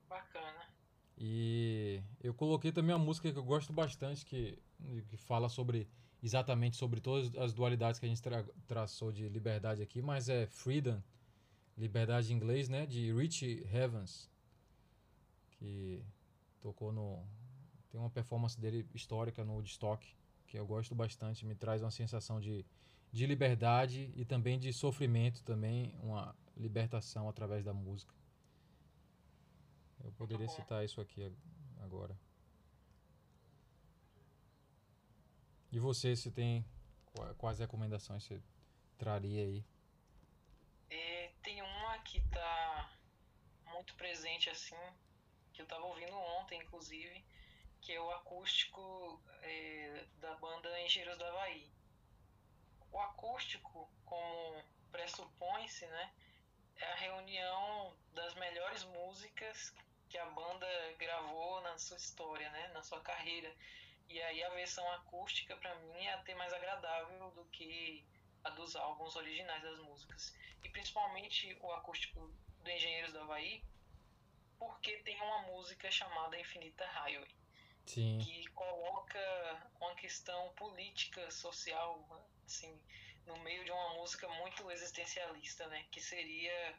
Bacana. 0.09 0.73
E 1.17 2.01
eu 2.19 2.33
coloquei 2.33 2.71
também 2.71 2.95
uma 2.95 3.05
música 3.05 3.31
que 3.31 3.37
eu 3.37 3.43
gosto 3.43 3.71
bastante, 3.71 4.25
que, 4.25 4.57
que 5.07 5.17
fala 5.17 5.49
sobre 5.49 5.87
exatamente 6.21 6.77
sobre 6.77 7.01
todas 7.01 7.35
as 7.35 7.53
dualidades 7.53 7.99
que 7.99 8.05
a 8.05 8.09
gente 8.09 8.21
tra 8.21 8.45
traçou 8.65 9.11
de 9.11 9.27
liberdade 9.27 9.81
aqui, 9.81 10.01
mas 10.01 10.29
é 10.29 10.47
Freedom, 10.47 11.01
liberdade 11.77 12.31
em 12.31 12.35
inglês, 12.35 12.69
né, 12.69 12.85
de 12.85 13.11
Rich 13.13 13.65
Evans, 13.73 14.29
que 15.51 16.03
tocou 16.61 16.91
no 16.91 17.25
tem 17.89 17.99
uma 17.99 18.09
performance 18.09 18.59
dele 18.59 18.87
histórica 18.93 19.43
no 19.43 19.53
Woodstock, 19.53 20.03
que 20.47 20.57
eu 20.57 20.65
gosto 20.65 20.95
bastante, 20.95 21.45
me 21.45 21.53
traz 21.53 21.81
uma 21.83 21.91
sensação 21.91 22.39
de, 22.39 22.65
de 23.11 23.27
liberdade 23.27 24.11
e 24.15 24.25
também 24.25 24.57
de 24.57 24.73
sofrimento 24.73 25.43
também, 25.43 25.93
uma 26.01 26.35
libertação 26.57 27.29
através 27.29 27.63
da 27.63 27.73
música. 27.73 28.13
Eu 30.03 30.11
poderia 30.13 30.47
citar 30.47 30.83
isso 30.83 30.99
aqui 30.99 31.31
agora. 31.81 32.17
E 35.73 35.79
você, 35.79 36.15
se 36.15 36.29
tem 36.29 36.63
quais 37.39 37.57
recomendações 37.57 38.23
você 38.23 38.39
traria 38.95 39.41
aí? 39.41 39.65
É, 40.87 41.31
tem 41.41 41.63
uma 41.63 41.97
que 42.03 42.21
tá 42.29 42.91
muito 43.65 43.95
presente 43.95 44.51
assim, 44.51 44.77
que 45.51 45.63
eu 45.63 45.65
tava 45.65 45.83
ouvindo 45.85 46.15
ontem, 46.15 46.61
inclusive, 46.61 47.25
que 47.81 47.91
é 47.91 47.99
o 47.99 48.11
acústico 48.11 49.19
é, 49.41 50.05
da 50.21 50.35
banda 50.35 50.79
Engenheiros 50.81 51.17
do 51.17 51.25
Havaí. 51.25 51.67
O 52.91 52.99
acústico, 52.99 53.89
como 54.05 54.63
pressupõe-se, 54.91 55.87
né, 55.87 56.13
é 56.75 56.85
a 56.85 56.95
reunião 56.97 57.97
das 58.13 58.35
melhores 58.35 58.83
músicas 58.83 59.73
que 60.07 60.19
a 60.19 60.25
banda 60.29 60.67
gravou 60.99 61.61
na 61.61 61.79
sua 61.79 61.97
história, 61.97 62.47
né, 62.51 62.67
na 62.75 62.83
sua 62.83 63.01
carreira. 63.01 63.51
E 64.09 64.21
aí 64.21 64.43
a 64.43 64.49
versão 64.49 64.89
acústica 64.93 65.55
para 65.57 65.75
mim 65.75 66.05
é 66.05 66.13
até 66.13 66.35
mais 66.35 66.53
agradável 66.53 67.31
do 67.31 67.45
que 67.45 68.05
a 68.43 68.49
dos 68.49 68.75
álbuns 68.75 69.15
originais 69.15 69.63
das 69.63 69.79
músicas. 69.79 70.35
E 70.63 70.69
principalmente 70.69 71.57
o 71.61 71.71
acústico 71.71 72.31
do 72.61 72.69
Engenheiros 72.69 73.13
do 73.13 73.19
Havaí, 73.19 73.63
porque 74.57 74.97
tem 74.97 75.19
uma 75.21 75.43
música 75.43 75.89
chamada 75.91 76.39
Infinita 76.39 76.85
Highway. 76.85 77.43
Sim. 77.85 78.19
que 78.19 78.47
coloca 78.51 79.19
uma 79.79 79.93
questão 79.95 80.53
política, 80.53 81.29
social, 81.31 82.25
assim, 82.45 82.79
no 83.25 83.37
meio 83.39 83.63
de 83.65 83.71
uma 83.71 83.95
música 83.95 84.27
muito 84.27 84.71
existencialista, 84.71 85.67
né? 85.67 85.85
Que 85.91 86.01
seria, 86.01 86.75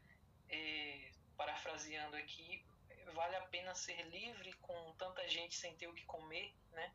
é, 0.49 1.13
parafraseando 1.37 2.17
aqui, 2.17 2.65
vale 3.13 3.37
a 3.37 3.43
pena 3.43 3.75
ser 3.75 4.01
livre 4.09 4.53
com 4.55 4.95
tanta 4.95 5.27
gente 5.29 5.55
sem 5.57 5.75
ter 5.77 5.89
o 5.89 5.95
que 5.95 6.05
comer, 6.05 6.55
né? 6.73 6.93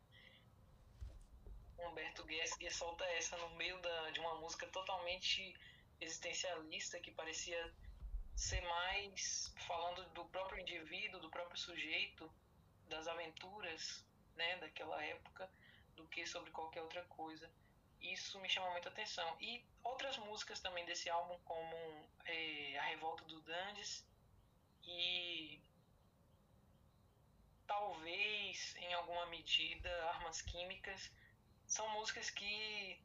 Humberto 1.88 2.26
Gessinger 2.26 2.74
solta 2.74 3.04
essa 3.12 3.36
no 3.36 3.50
meio 3.56 3.80
da, 3.80 4.10
de 4.10 4.20
uma 4.20 4.34
música 4.36 4.66
totalmente 4.68 5.54
existencialista 6.00 6.98
que 7.00 7.10
parecia 7.10 7.72
ser 8.34 8.60
mais 8.62 9.52
falando 9.66 10.04
do 10.10 10.24
próprio 10.26 10.60
indivíduo, 10.60 11.20
do 11.20 11.30
próprio 11.30 11.58
sujeito, 11.58 12.30
das 12.88 13.06
aventuras 13.06 14.04
né, 14.34 14.56
daquela 14.56 15.02
época, 15.04 15.50
do 15.94 16.06
que 16.08 16.26
sobre 16.26 16.50
qualquer 16.50 16.82
outra 16.82 17.04
coisa. 17.04 17.50
Isso 18.00 18.40
me 18.40 18.48
chama 18.48 18.70
muita 18.70 18.88
atenção. 18.88 19.36
E 19.40 19.62
outras 19.84 20.16
músicas 20.16 20.60
também 20.60 20.84
desse 20.86 21.10
álbum, 21.10 21.38
como 21.44 22.08
é, 22.24 22.78
A 22.78 22.82
Revolta 22.84 23.24
do 23.24 23.40
Dandes 23.42 24.06
e 24.84 25.60
talvez, 27.66 28.74
em 28.76 28.92
alguma 28.94 29.26
medida, 29.26 29.90
Armas 30.06 30.40
Químicas, 30.42 31.10
são 31.70 31.88
músicas 31.90 32.28
que, 32.28 33.00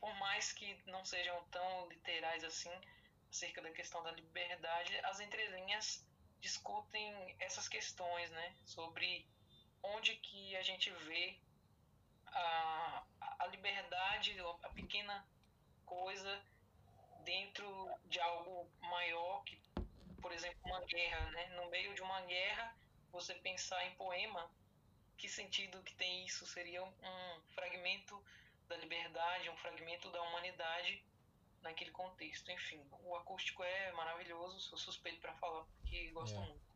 por 0.00 0.12
mais 0.14 0.50
que 0.50 0.76
não 0.86 1.04
sejam 1.04 1.44
tão 1.50 1.86
literais 1.88 2.42
assim, 2.42 2.72
acerca 3.30 3.60
da 3.60 3.70
questão 3.70 4.02
da 4.02 4.10
liberdade, 4.12 4.98
as 5.04 5.20
entrelinhas 5.20 6.04
discutem 6.40 7.36
essas 7.38 7.68
questões, 7.68 8.30
né? 8.30 8.56
Sobre 8.64 9.28
onde 9.82 10.16
que 10.16 10.56
a 10.56 10.62
gente 10.62 10.90
vê 10.90 11.38
a, 12.26 13.04
a 13.40 13.46
liberdade, 13.48 14.34
a 14.62 14.68
pequena 14.70 15.24
coisa 15.84 16.42
dentro 17.24 17.90
de 18.06 18.18
algo 18.20 18.70
maior 18.80 19.44
que, 19.44 19.60
por 20.20 20.32
exemplo, 20.32 20.58
uma 20.64 20.80
guerra, 20.86 21.30
né? 21.30 21.46
No 21.56 21.68
meio 21.68 21.94
de 21.94 22.00
uma 22.00 22.22
guerra, 22.22 22.74
você 23.10 23.34
pensar 23.34 23.84
em 23.84 23.94
poema, 23.96 24.50
que 25.16 25.28
sentido 25.28 25.82
que 25.82 25.94
tem 25.94 26.26
isso? 26.26 26.46
Seria 26.46 26.82
um 26.82 27.40
fragmento 27.54 28.20
da 28.68 28.76
liberdade, 28.76 29.50
um 29.50 29.56
fragmento 29.56 30.10
da 30.10 30.22
humanidade 30.22 31.02
naquele 31.62 31.90
contexto. 31.90 32.50
Enfim, 32.50 32.80
o 33.04 33.14
acústico 33.16 33.62
é 33.62 33.92
maravilhoso, 33.92 34.58
sou 34.60 34.78
suspeito 34.78 35.20
para 35.20 35.32
falar 35.34 35.64
porque 35.64 36.10
gosto 36.10 36.36
é. 36.36 36.38
muito. 36.38 36.72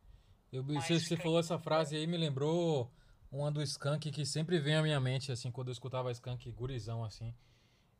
Eu, 0.51 0.63
você, 0.63 0.99
você 0.99 1.17
falou 1.17 1.39
essa 1.39 1.59
frase 1.59 1.95
aí, 1.97 2.07
me 2.07 2.17
lembrou 2.17 2.89
uma 3.31 3.51
do 3.51 3.61
Skank 3.61 4.09
que 4.11 4.25
sempre 4.25 4.59
vem 4.59 4.75
à 4.75 4.81
minha 4.81 4.99
mente, 4.99 5.31
assim, 5.31 5.51
quando 5.51 5.67
eu 5.67 5.73
escutava 5.73 6.11
Skank 6.11 6.49
gurizão, 6.51 7.03
assim. 7.03 7.35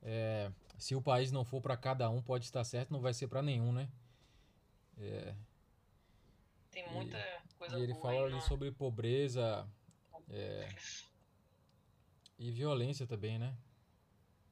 É, 0.02 0.50
se 0.78 0.96
o 0.96 1.02
país 1.02 1.32
não 1.32 1.44
for 1.44 1.62
para 1.62 1.76
cada 1.76 2.10
um, 2.10 2.22
pode 2.22 2.46
estar 2.46 2.64
certo, 2.64 2.92
não 2.92 3.02
vai 3.02 3.14
ser 3.14 3.28
para 3.28 3.42
nenhum, 3.42 3.74
né? 3.74 3.90
É, 4.98 5.36
Tem 6.72 6.90
muita 6.90 7.18
e, 7.18 7.54
coisa 7.58 7.78
E 7.78 7.84
ele 7.84 7.94
boa 7.94 8.04
fala 8.04 8.14
aí, 8.14 8.24
ali 8.24 8.36
né? 8.36 8.42
sobre 8.42 8.72
pobreza 8.72 9.68
é, 10.30 10.68
e 12.38 12.52
violência 12.52 13.08
também, 13.08 13.40
né? 13.40 13.56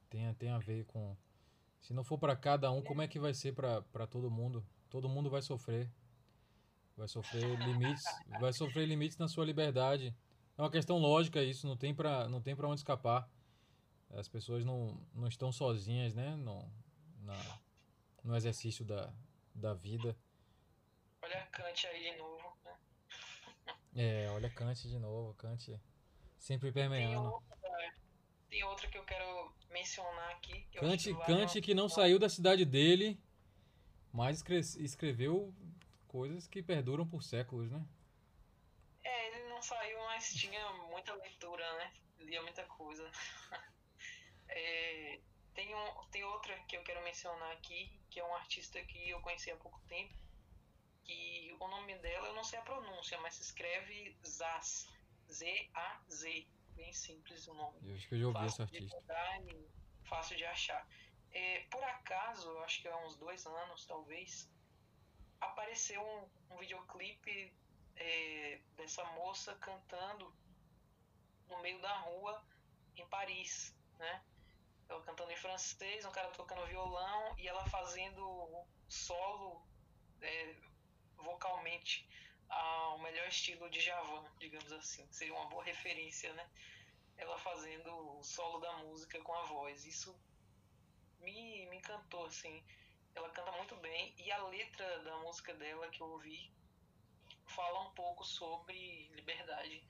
Tem, 0.08 0.32
tem 0.34 0.50
a 0.50 0.58
ver 0.58 0.84
com. 0.86 1.16
Se 1.80 1.92
não 1.92 2.02
for 2.02 2.18
para 2.18 2.34
cada 2.34 2.70
um, 2.70 2.82
como 2.82 3.02
é 3.02 3.08
que 3.08 3.18
vai 3.18 3.32
ser 3.32 3.54
para 3.54 4.06
todo 4.06 4.30
mundo? 4.30 4.66
Todo 4.90 5.08
mundo 5.08 5.30
vai 5.30 5.42
sofrer. 5.42 5.90
Vai 6.96 7.06
sofrer 7.06 7.58
limites, 7.60 8.04
vai 8.40 8.52
sofrer 8.52 8.86
limites 8.86 9.18
na 9.18 9.28
sua 9.28 9.44
liberdade. 9.44 10.16
É 10.56 10.62
uma 10.62 10.70
questão 10.70 10.96
lógica 10.96 11.42
isso, 11.42 11.66
não 11.66 11.76
tem 11.76 11.94
para 11.94 12.26
não 12.28 12.40
tem 12.40 12.56
para 12.56 12.66
onde 12.66 12.80
escapar. 12.80 13.28
As 14.10 14.28
pessoas 14.28 14.64
não, 14.64 14.98
não 15.12 15.28
estão 15.28 15.52
sozinhas, 15.52 16.14
né? 16.14 16.34
No, 16.36 16.70
na, 17.20 17.58
no 18.24 18.34
exercício 18.34 18.84
da, 18.84 19.12
da 19.54 19.74
vida. 19.74 20.16
Olha 21.22 21.46
Kant 21.52 21.86
aí 21.88 22.12
de 22.12 22.16
novo? 22.16 22.45
É, 23.96 24.28
olha 24.30 24.50
Kant 24.50 24.86
de 24.86 24.98
novo, 24.98 25.34
Kant 25.34 25.80
sempre 26.38 26.70
Tem 26.70 26.82
permeando. 26.82 27.32
outra, 27.32 27.56
tem 28.50 28.62
outra 28.64 28.88
que 28.88 28.98
eu 28.98 29.04
quero 29.04 29.54
mencionar 29.70 30.30
aqui. 30.32 30.60
Que 30.70 30.78
Kant, 30.78 31.14
Kant 31.26 31.60
que 31.62 31.74
não 31.74 31.88
saiu 31.88 32.18
da 32.18 32.28
cidade 32.28 32.64
dele, 32.66 33.18
mas 34.12 34.36
escre- 34.38 34.58
escreveu 34.84 35.54
coisas 36.06 36.46
que 36.46 36.62
perduram 36.62 37.06
por 37.06 37.22
séculos, 37.22 37.70
né? 37.70 37.82
É, 39.02 39.28
ele 39.28 39.48
não 39.48 39.62
saiu, 39.62 39.98
mas 40.00 40.28
tinha 40.34 40.72
muita 40.90 41.14
leitura, 41.14 41.64
né? 41.78 41.92
Lia 42.20 42.42
muita 42.42 42.64
coisa. 42.64 43.10
É, 44.48 45.20
tem, 45.54 45.74
um, 45.74 46.04
tem 46.10 46.22
outra 46.24 46.56
que 46.68 46.76
eu 46.76 46.82
quero 46.84 47.02
mencionar 47.02 47.50
aqui, 47.52 47.92
que 48.08 48.20
é 48.20 48.24
um 48.24 48.34
artista 48.36 48.80
que 48.84 49.10
eu 49.10 49.20
conheci 49.20 49.50
há 49.50 49.56
pouco 49.56 49.80
tempo, 49.88 50.14
que 51.06 51.56
o 51.60 51.68
nome 51.68 51.96
dela 51.98 52.28
eu 52.28 52.34
não 52.34 52.44
sei 52.44 52.58
a 52.58 52.62
pronúncia, 52.62 53.18
mas 53.20 53.34
se 53.34 53.42
escreve 53.42 54.16
Zaz. 54.26 54.88
Z-A-Z. 55.30 56.46
Bem 56.74 56.92
simples 56.92 57.46
o 57.48 57.54
nome. 57.54 57.78
Eu 57.82 57.94
acho 57.94 58.08
que 58.08 58.14
eu 58.14 58.20
já 58.20 58.26
ouvi 58.26 58.38
Fácil 58.38 58.66
de 58.66 58.76
artista. 58.76 59.00
pegar 59.00 59.42
e 59.42 59.68
fácil 60.04 60.36
de 60.36 60.44
achar. 60.44 60.88
É, 61.32 61.60
por 61.70 61.82
acaso, 61.82 62.58
acho 62.58 62.82
que 62.82 62.88
há 62.88 62.96
uns 63.06 63.16
dois 63.16 63.46
anos, 63.46 63.86
talvez, 63.86 64.50
apareceu 65.40 66.00
um, 66.02 66.54
um 66.54 66.58
videoclipe 66.58 67.52
é, 67.96 68.60
dessa 68.76 69.04
moça 69.12 69.54
cantando 69.56 70.32
no 71.48 71.60
meio 71.60 71.80
da 71.80 71.96
rua 71.98 72.44
em 72.96 73.06
Paris, 73.08 73.74
né? 73.98 74.22
Ela 74.88 75.02
cantando 75.02 75.32
em 75.32 75.36
francês, 75.36 76.04
um 76.04 76.12
cara 76.12 76.30
tocando 76.30 76.66
violão 76.66 77.34
e 77.38 77.48
ela 77.48 77.64
fazendo 77.66 78.64
solo 78.88 79.66
é, 80.20 80.56
vocalmente 81.18 82.08
ao 82.48 82.98
melhor 82.98 83.28
estilo 83.28 83.68
de 83.70 83.80
Javan, 83.80 84.24
digamos 84.38 84.72
assim. 84.72 85.06
Seria 85.12 85.34
uma 85.34 85.46
boa 85.46 85.64
referência, 85.64 86.32
né? 86.34 86.48
Ela 87.16 87.38
fazendo 87.38 88.18
o 88.18 88.22
solo 88.22 88.60
da 88.60 88.72
música 88.78 89.20
com 89.22 89.34
a 89.34 89.44
voz. 89.44 89.84
Isso 89.84 90.18
me, 91.20 91.66
me 91.66 91.76
encantou, 91.76 92.26
assim. 92.26 92.62
Ela 93.14 93.30
canta 93.30 93.50
muito 93.52 93.74
bem 93.76 94.14
e 94.18 94.30
a 94.30 94.44
letra 94.44 95.02
da 95.02 95.16
música 95.18 95.54
dela 95.54 95.88
que 95.88 96.00
eu 96.00 96.06
ouvi 96.06 96.52
fala 97.46 97.80
um 97.88 97.92
pouco 97.92 98.24
sobre 98.24 99.08
liberdade. 99.14 99.82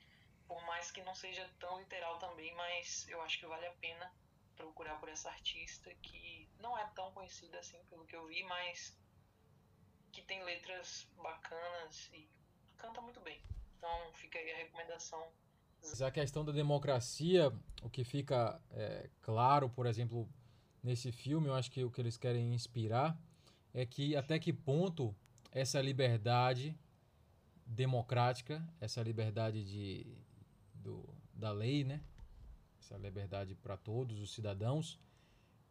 Por 0.46 0.64
mais 0.64 0.92
que 0.92 1.02
não 1.02 1.14
seja 1.14 1.48
tão 1.58 1.78
literal 1.80 2.18
também, 2.18 2.54
mas 2.54 3.08
eu 3.08 3.20
acho 3.22 3.38
que 3.40 3.46
vale 3.46 3.66
a 3.66 3.72
pena 3.72 4.12
procurar 4.56 4.98
por 5.00 5.08
essa 5.08 5.28
artista 5.28 5.92
que 5.96 6.48
não 6.60 6.78
é 6.78 6.86
tão 6.94 7.12
conhecida 7.12 7.58
assim, 7.58 7.82
pelo 7.86 8.06
que 8.06 8.14
eu 8.14 8.26
vi, 8.26 8.42
mas 8.44 8.96
que 10.16 10.22
tem 10.22 10.42
letras 10.44 11.06
bacanas 11.22 12.10
e 12.14 12.26
canta 12.78 13.02
muito 13.02 13.20
bem. 13.20 13.38
Então 13.76 13.90
fica 14.14 14.38
aí 14.38 14.50
a 14.50 14.56
recomendação. 14.56 15.22
A 16.02 16.10
questão 16.10 16.42
da 16.42 16.52
democracia, 16.52 17.52
o 17.82 17.90
que 17.90 18.02
fica 18.02 18.58
é, 18.70 19.10
claro, 19.20 19.68
por 19.68 19.84
exemplo, 19.84 20.26
nesse 20.82 21.12
filme, 21.12 21.48
eu 21.48 21.54
acho 21.54 21.70
que 21.70 21.84
o 21.84 21.90
que 21.90 22.00
eles 22.00 22.16
querem 22.16 22.54
inspirar 22.54 23.14
é 23.74 23.84
que 23.84 24.16
até 24.16 24.38
que 24.38 24.54
ponto 24.54 25.14
essa 25.52 25.82
liberdade 25.82 26.74
democrática, 27.66 28.66
essa 28.80 29.02
liberdade 29.02 29.62
de, 29.66 30.16
do, 30.74 31.06
da 31.34 31.52
lei, 31.52 31.84
né? 31.84 32.00
Essa 32.80 32.96
liberdade 32.96 33.54
para 33.54 33.76
todos 33.76 34.18
os 34.18 34.32
cidadãos, 34.32 34.98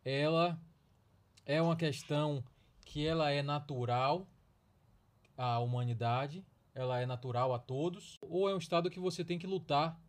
ela 0.03 0.61
é 1.47 1.59
uma 1.59 1.75
questão 1.75 2.45
que 2.85 3.07
ela 3.07 3.31
é 3.31 3.41
natural 3.41 4.27
à 5.37 5.59
humanidade, 5.59 6.45
ela 6.73 6.99
é 6.99 7.05
natural 7.05 7.53
a 7.53 7.59
todos, 7.59 8.17
ou 8.21 8.49
é 8.49 8.53
um 8.53 8.57
estado 8.57 8.89
que 8.89 8.99
você 8.99 9.23
tem 9.23 9.39
que 9.39 9.47
lutar. 9.47 9.99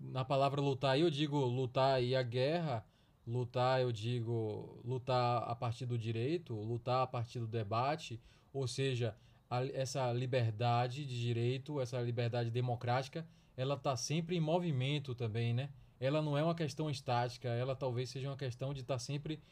Na 0.00 0.24
palavra 0.24 0.60
lutar 0.60 0.98
eu 0.98 1.10
digo 1.10 1.38
lutar 1.38 1.94
aí 1.96 2.14
a 2.14 2.22
guerra, 2.22 2.86
lutar 3.26 3.80
eu 3.80 3.92
digo 3.92 4.80
lutar 4.84 5.42
a 5.42 5.54
partir 5.54 5.86
do 5.86 5.98
direito, 5.98 6.54
lutar 6.54 7.02
a 7.02 7.06
partir 7.06 7.40
do 7.40 7.46
debate, 7.46 8.20
ou 8.52 8.66
seja, 8.66 9.16
a- 9.50 9.66
essa 9.66 10.12
liberdade 10.12 11.04
de 11.04 11.20
direito, 11.20 11.80
essa 11.80 12.00
liberdade 12.00 12.50
democrática, 12.50 13.26
ela 13.56 13.74
está 13.74 13.96
sempre 13.96 14.36
em 14.36 14.40
movimento 14.40 15.14
também, 15.14 15.52
né? 15.52 15.70
Ela 15.98 16.22
não 16.22 16.38
é 16.38 16.42
uma 16.44 16.54
questão 16.54 16.88
estática, 16.88 17.48
ela 17.48 17.74
talvez 17.74 18.08
seja 18.08 18.28
uma 18.28 18.36
questão 18.36 18.72
de 18.72 18.80
estar 18.82 18.98
sempre 19.00 19.42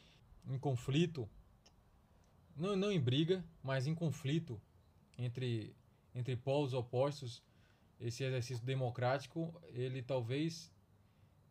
em 0.49 0.57
conflito, 0.57 1.29
não, 2.55 2.75
não 2.75 2.91
em 2.91 2.99
briga, 2.99 3.43
mas 3.61 3.85
em 3.85 3.93
conflito 3.93 4.59
entre, 5.17 5.75
entre 6.13 6.35
polos 6.35 6.73
opostos. 6.73 7.41
Esse 7.99 8.23
exercício 8.23 8.63
democrático, 8.63 9.59
ele 9.73 10.03
talvez 10.03 10.71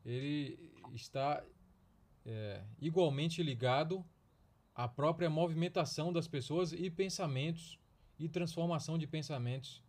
ele 0.04 0.72
está 0.94 1.44
é, 2.24 2.62
igualmente 2.80 3.42
ligado 3.42 4.04
à 4.74 4.86
própria 4.86 5.28
movimentação 5.28 6.12
das 6.12 6.28
pessoas 6.28 6.72
e 6.72 6.88
pensamentos 6.88 7.78
e 8.18 8.28
transformação 8.28 8.96
de 8.96 9.06
pensamentos, 9.06 9.82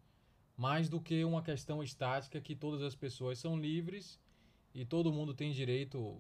mais 0.56 0.90
do 0.90 1.00
que 1.00 1.24
uma 1.24 1.44
questão 1.44 1.84
estática 1.84 2.42
que 2.42 2.56
todas 2.56 2.82
as 2.82 2.96
pessoas 2.96 3.38
são 3.38 3.56
livres 3.56 4.20
e 4.74 4.84
todo 4.84 5.14
mundo 5.14 5.34
tem 5.34 5.52
direito, 5.52 6.20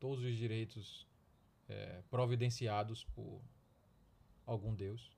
todos 0.00 0.24
os 0.24 0.34
direitos 0.34 1.06
é, 1.68 2.02
providenciados 2.10 3.04
por 3.14 3.42
algum 4.46 4.74
Deus. 4.74 5.13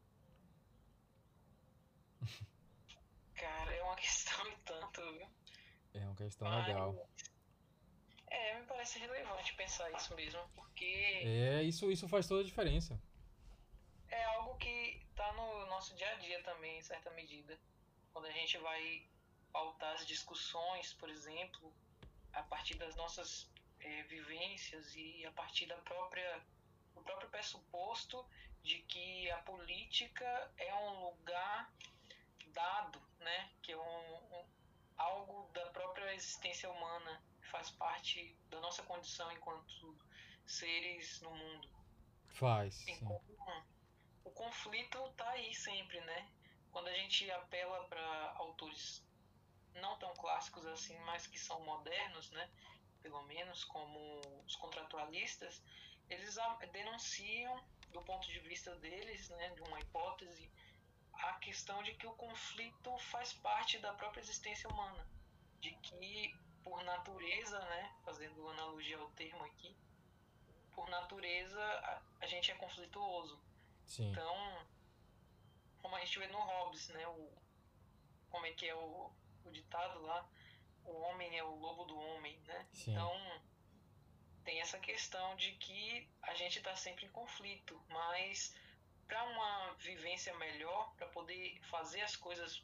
Cara, 3.34 3.74
é 3.74 3.82
uma 3.82 3.96
questão 3.96 4.46
e 4.48 4.56
tanto, 4.64 5.00
viu? 5.12 5.28
É 5.94 6.00
uma 6.00 6.14
questão 6.14 6.48
Mas 6.48 6.66
legal. 6.66 7.08
É, 8.28 8.58
me 8.60 8.66
parece 8.66 8.98
relevante 8.98 9.54
pensar 9.54 9.90
isso 9.92 10.14
mesmo, 10.14 10.40
porque 10.54 10.84
É, 11.24 11.62
isso, 11.62 11.90
isso 11.90 12.08
faz 12.08 12.26
toda 12.26 12.42
a 12.42 12.44
diferença. 12.44 13.00
é 14.08 14.24
algo 14.24 14.56
que 14.56 15.02
está 15.10 15.32
no 15.32 15.66
nosso 15.66 15.94
dia 15.96 16.10
a 16.10 16.14
dia 16.14 16.42
também, 16.42 16.78
em 16.78 16.82
certa 16.82 17.10
medida. 17.10 17.58
Quando 18.12 18.26
a 18.26 18.30
gente 18.30 18.56
vai 18.58 19.06
pautar 19.52 19.94
as 19.94 20.06
discussões, 20.06 20.92
por 20.94 21.08
exemplo, 21.10 21.72
a 22.32 22.42
partir 22.42 22.74
das 22.76 22.94
nossas 22.96 23.50
eh, 23.80 24.02
vivências 24.04 24.94
e 24.94 25.24
a 25.26 25.32
partir 25.32 25.66
da 25.66 25.76
própria, 25.78 26.40
do 26.94 27.02
próprio 27.02 27.28
pressuposto 27.30 28.24
de 28.62 28.80
que 28.82 29.30
a 29.30 29.38
política 29.38 30.52
é 30.58 30.74
um 30.74 31.04
lugar 31.10 31.72
dado, 32.56 33.00
né? 33.20 33.50
que 33.62 33.72
é 33.72 33.76
um, 33.76 34.14
um- 34.34 34.46
algo 34.96 35.48
da 35.52 35.66
própria 35.70 36.14
existência 36.14 36.70
humana, 36.70 37.22
faz 37.50 37.70
parte 37.70 38.34
da 38.50 38.58
nossa 38.60 38.82
condição 38.82 39.30
enquanto 39.30 39.96
seres 40.46 41.20
no 41.20 41.30
mundo. 41.30 41.68
Faz. 42.28 42.86
Então, 42.88 43.20
o 44.24 44.30
conflito 44.30 44.98
tá 45.12 45.28
aí 45.30 45.54
sempre, 45.54 46.00
né? 46.00 46.28
Quando 46.72 46.88
a 46.88 46.92
gente 46.92 47.30
apela 47.30 47.84
para 47.88 48.32
autores 48.36 49.04
não 49.74 49.98
tão 49.98 50.12
clássicos 50.14 50.66
assim, 50.66 50.98
mas 51.00 51.26
que 51.26 51.38
são 51.38 51.60
modernos, 51.64 52.30
né? 52.30 52.50
Pelo 53.02 53.22
menos 53.24 53.64
como 53.64 54.20
os 54.46 54.56
contratualistas, 54.56 55.62
eles 56.08 56.36
denunciam 56.72 57.62
do 57.92 58.02
ponto 58.02 58.26
de 58.28 58.40
vista 58.40 58.74
deles, 58.76 59.28
né, 59.30 59.50
de 59.54 59.62
uma 59.62 59.80
hipótese, 59.80 60.50
a 61.18 61.35
questão 61.35 61.83
de 61.83 61.94
que 61.94 62.07
o 62.07 62.14
conflito 62.14 62.96
faz 62.98 63.33
parte 63.33 63.79
da 63.79 63.92
própria 63.94 64.20
existência 64.20 64.68
humana, 64.68 65.07
de 65.61 65.72
que 65.76 66.35
por 66.62 66.83
natureza, 66.85 67.59
né, 67.61 67.94
fazendo 68.05 68.48
analogia 68.48 68.98
ao 68.98 69.11
termo 69.11 69.44
aqui, 69.44 69.76
por 70.72 70.88
natureza 70.90 71.62
a, 71.62 72.02
a 72.20 72.26
gente 72.26 72.50
é 72.50 72.55
conflituoso. 72.55 73.40
Sim. 73.85 74.11
Então, 74.11 74.66
como 75.81 75.94
a 75.94 76.00
gente 76.00 76.18
vê 76.18 76.26
no 76.26 76.38
Hobbes, 76.38 76.88
né? 76.88 77.07
O, 77.07 77.33
como 78.29 78.44
é 78.44 78.52
que 78.52 78.66
é 78.66 78.74
o, 78.74 79.11
o 79.44 79.50
ditado 79.50 80.02
lá? 80.02 80.29
O 80.85 80.92
homem 81.02 81.38
é 81.38 81.44
o 81.44 81.55
lobo 81.55 81.85
do 81.85 81.96
homem, 81.96 82.37
né? 82.40 82.66
Sim. 82.72 82.92
Então, 82.92 83.12
tem 84.44 84.61
essa 84.61 84.79
questão 84.79 85.37
de 85.37 85.52
que 85.52 86.09
a 86.22 86.35
gente 86.35 86.59
está 86.59 86.74
sempre 86.76 87.07
em 87.07 87.11
conflito, 87.11 87.81
mas 87.88 88.55
para 89.06 89.22
uma 89.24 89.72
vivência 89.74 90.34
melhor, 90.36 90.92
para 90.96 91.06
poder 91.08 91.60
fazer 91.70 92.02
as 92.02 92.16
coisas 92.16 92.62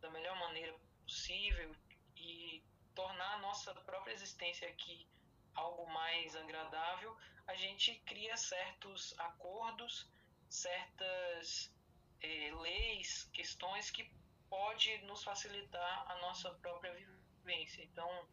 da 0.00 0.10
melhor 0.10 0.36
maneira 0.38 0.74
possível 1.02 1.74
e 2.16 2.62
tornar 2.94 3.34
a 3.34 3.38
nossa 3.38 3.74
própria 3.74 4.12
existência 4.12 4.68
aqui 4.68 5.06
algo 5.54 5.86
mais 5.90 6.36
agradável, 6.36 7.16
a 7.46 7.54
gente 7.54 7.94
cria 8.04 8.36
certos 8.36 9.14
acordos, 9.18 10.06
certas 10.48 11.72
eh, 12.20 12.52
leis, 12.54 13.28
questões 13.32 13.90
que 13.90 14.10
pode 14.48 14.98
nos 14.98 15.22
facilitar 15.24 16.10
a 16.10 16.16
nossa 16.16 16.50
própria 16.56 16.92
vivência. 16.94 17.82
Então, 17.84 18.28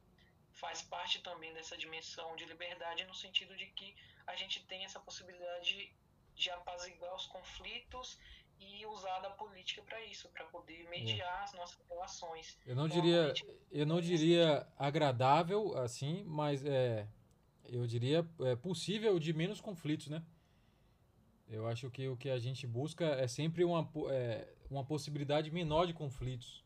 faz 0.54 0.82
parte 0.82 1.22
também 1.22 1.54
dessa 1.54 1.78
dimensão 1.78 2.36
de 2.36 2.46
liberdade 2.46 3.06
no 3.06 3.16
sentido 3.16 3.56
de 3.56 3.68
que 3.68 3.96
a 4.28 4.36
gente 4.36 4.64
tem 4.66 4.84
essa 4.84 5.00
possibilidade 5.00 5.96
de 6.36 6.50
apaziguar 6.50 7.16
os 7.16 7.26
conflitos 7.28 8.18
e 8.60 8.86
usar 8.86 9.20
da 9.20 9.30
política 9.32 9.82
para 9.82 10.04
isso, 10.06 10.30
para 10.30 10.46
poder 10.46 10.88
mediar 10.90 11.44
as 11.44 11.54
nossas 11.54 11.80
relações. 11.90 12.58
Eu 12.66 12.76
não 12.76 12.88
diria, 12.88 13.34
eu 13.72 13.86
não 13.86 14.00
diria 14.00 14.66
agradável 14.78 15.78
assim, 15.78 16.24
mas 16.24 16.64
é, 16.66 17.08
eu 17.66 17.86
diria 17.86 18.28
é 18.42 18.56
possível 18.56 19.20
de 19.20 19.34
menos 19.34 19.60
conflitos, 19.60 20.08
né? 20.08 20.24
Eu 21.48 21.68
acho 21.68 21.90
que 21.92 22.08
o 22.08 22.18
que 22.18 22.30
a 22.30 22.40
gente 22.40 22.66
busca 22.66 23.06
é 23.06 23.28
sempre 23.28 23.64
uma, 23.64 23.88
é, 24.10 24.48
uma 24.70 24.84
possibilidade 24.84 25.52
menor 25.52 25.86
de 25.86 25.94
conflitos, 25.94 26.64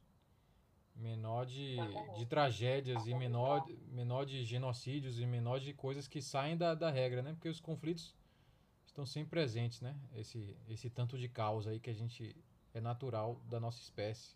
menor 0.96 1.46
de, 1.46 1.76
de 2.18 2.26
tragédias 2.26 3.06
e 3.06 3.14
menor, 3.14 3.66
menor 3.88 4.26
de 4.26 4.44
genocídios 4.46 5.20
e 5.20 5.26
menor 5.26 5.60
de 5.60 5.74
coisas 5.74 6.08
que 6.08 6.22
saem 6.22 6.56
da, 6.56 6.74
da 6.74 6.90
regra, 6.90 7.22
né? 7.22 7.34
Porque 7.34 7.50
os 7.50 7.60
conflitos 7.60 8.16
estão 8.98 9.06
sempre 9.06 9.30
presentes, 9.30 9.80
né? 9.80 9.96
Esse, 10.16 10.58
esse 10.68 10.90
tanto 10.90 11.20
de 11.20 11.30
caos 11.30 11.68
aí 11.68 11.80
que 11.80 11.92
a 11.92 11.94
gente 11.94 12.36
é 12.74 12.82
natural 12.82 13.36
da 13.48 13.60
nossa 13.60 13.80
espécie. 13.80 14.36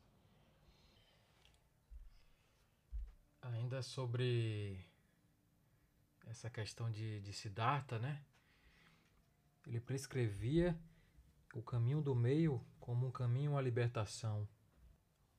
Ainda 3.41 3.81
sobre 3.81 4.85
essa 6.27 6.47
questão 6.47 6.91
de, 6.91 7.21
de 7.21 7.33
Siddhartha, 7.33 7.97
né? 7.97 8.23
Ele 9.65 9.79
prescrevia 9.79 10.79
o 11.55 11.63
caminho 11.63 11.99
do 11.99 12.13
meio 12.13 12.63
como 12.79 13.07
um 13.07 13.11
caminho 13.11 13.57
à 13.57 13.61
libertação. 13.61 14.47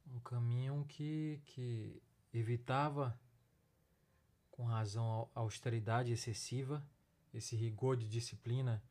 Um 0.05 0.19
caminho 0.19 0.85
que, 0.89 1.41
que 1.45 2.03
evitava, 2.35 3.17
com 4.51 4.65
razão 4.65 5.31
à 5.33 5.39
austeridade 5.39 6.11
excessiva, 6.11 6.85
esse 7.33 7.55
rigor 7.55 7.97
de 7.97 8.09
disciplina, 8.09 8.83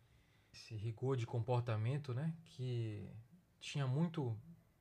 esse 0.54 0.76
rigor 0.76 1.16
de 1.18 1.26
comportamento, 1.26 2.14
né? 2.14 2.36
Que 2.46 3.10
tinha 3.60 3.88
muito, 3.88 4.38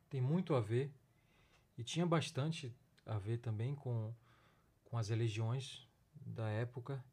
tem 0.09 0.21
muito 0.21 0.55
a 0.55 0.61
ver, 0.61 0.93
e 1.77 1.85
tinha 1.85 2.07
bastante 2.07 2.75
a 3.07 3.19
ver 3.19 3.39
também 3.39 3.75
com, 3.75 4.15
com 4.85 4.99
as 4.99 5.09
religiões 5.09 5.89
da 6.15 6.49
época. 6.49 7.05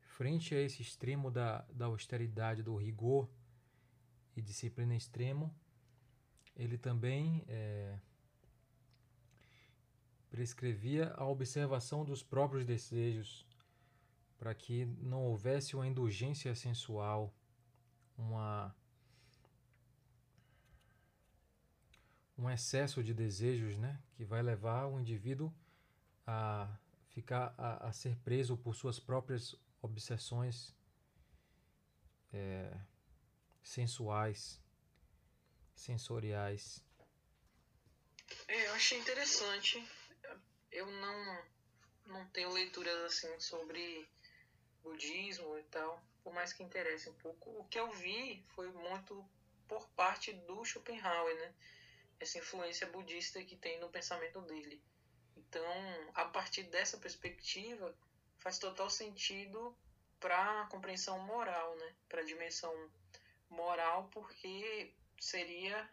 Frente 0.00 0.54
a 0.54 0.60
esse 0.60 0.82
extremo 0.82 1.30
da, 1.30 1.62
da 1.72 1.86
austeridade, 1.86 2.62
do 2.62 2.76
rigor 2.76 3.28
e 4.36 4.42
disciplina 4.42 4.94
extremo, 4.94 5.54
ele 6.56 6.78
também 6.78 7.44
eh, 7.48 7.98
prescrevia 10.30 11.12
a 11.16 11.24
observação 11.26 12.04
dos 12.04 12.22
próprios 12.22 12.64
desejos, 12.64 13.46
para 14.38 14.54
que 14.54 14.84
não 14.84 15.22
houvesse 15.22 15.74
uma 15.74 15.86
indulgência 15.86 16.54
sensual, 16.54 17.34
uma 18.16 18.74
um 22.36 22.50
excesso 22.50 23.02
de 23.02 23.14
desejos, 23.14 23.76
né, 23.76 23.98
que 24.16 24.24
vai 24.24 24.42
levar 24.42 24.86
o 24.86 24.98
indivíduo 24.98 25.54
a 26.26 26.68
ficar 27.10 27.54
a, 27.56 27.88
a 27.88 27.92
ser 27.92 28.16
preso 28.16 28.56
por 28.56 28.74
suas 28.74 28.98
próprias 28.98 29.54
obsessões 29.80 30.74
é, 32.32 32.76
sensuais, 33.62 34.60
sensoriais. 35.74 36.82
É, 38.48 38.66
eu 38.66 38.74
achei 38.74 38.98
interessante. 38.98 39.82
Eu 40.72 40.86
não, 40.90 41.44
não 42.06 42.26
tenho 42.30 42.52
leituras 42.52 42.96
assim 43.04 43.38
sobre 43.38 44.08
budismo 44.84 45.58
e 45.58 45.62
tal, 45.64 46.00
por 46.22 46.32
mais 46.32 46.52
que 46.52 46.62
interesse 46.62 47.08
um 47.08 47.14
pouco. 47.14 47.50
O 47.58 47.64
que 47.64 47.78
eu 47.80 47.90
vi 47.90 48.44
foi 48.54 48.70
muito 48.70 49.26
por 49.66 49.88
parte 49.90 50.32
do 50.32 50.64
Schopenhauer, 50.64 51.34
né? 51.36 51.54
Essa 52.20 52.38
influência 52.38 52.86
budista 52.86 53.42
que 53.42 53.56
tem 53.56 53.80
no 53.80 53.88
pensamento 53.88 54.40
dele. 54.42 54.80
Então, 55.36 55.64
a 56.14 56.26
partir 56.26 56.64
dessa 56.64 56.96
perspectiva, 56.98 57.92
faz 58.38 58.58
total 58.58 58.88
sentido 58.88 59.76
para 60.20 60.62
a 60.62 60.66
compreensão 60.66 61.18
moral, 61.20 61.74
né? 61.76 61.94
Para 62.08 62.20
a 62.20 62.24
dimensão 62.24 62.72
moral, 63.48 64.08
porque 64.12 64.92
seria 65.18 65.90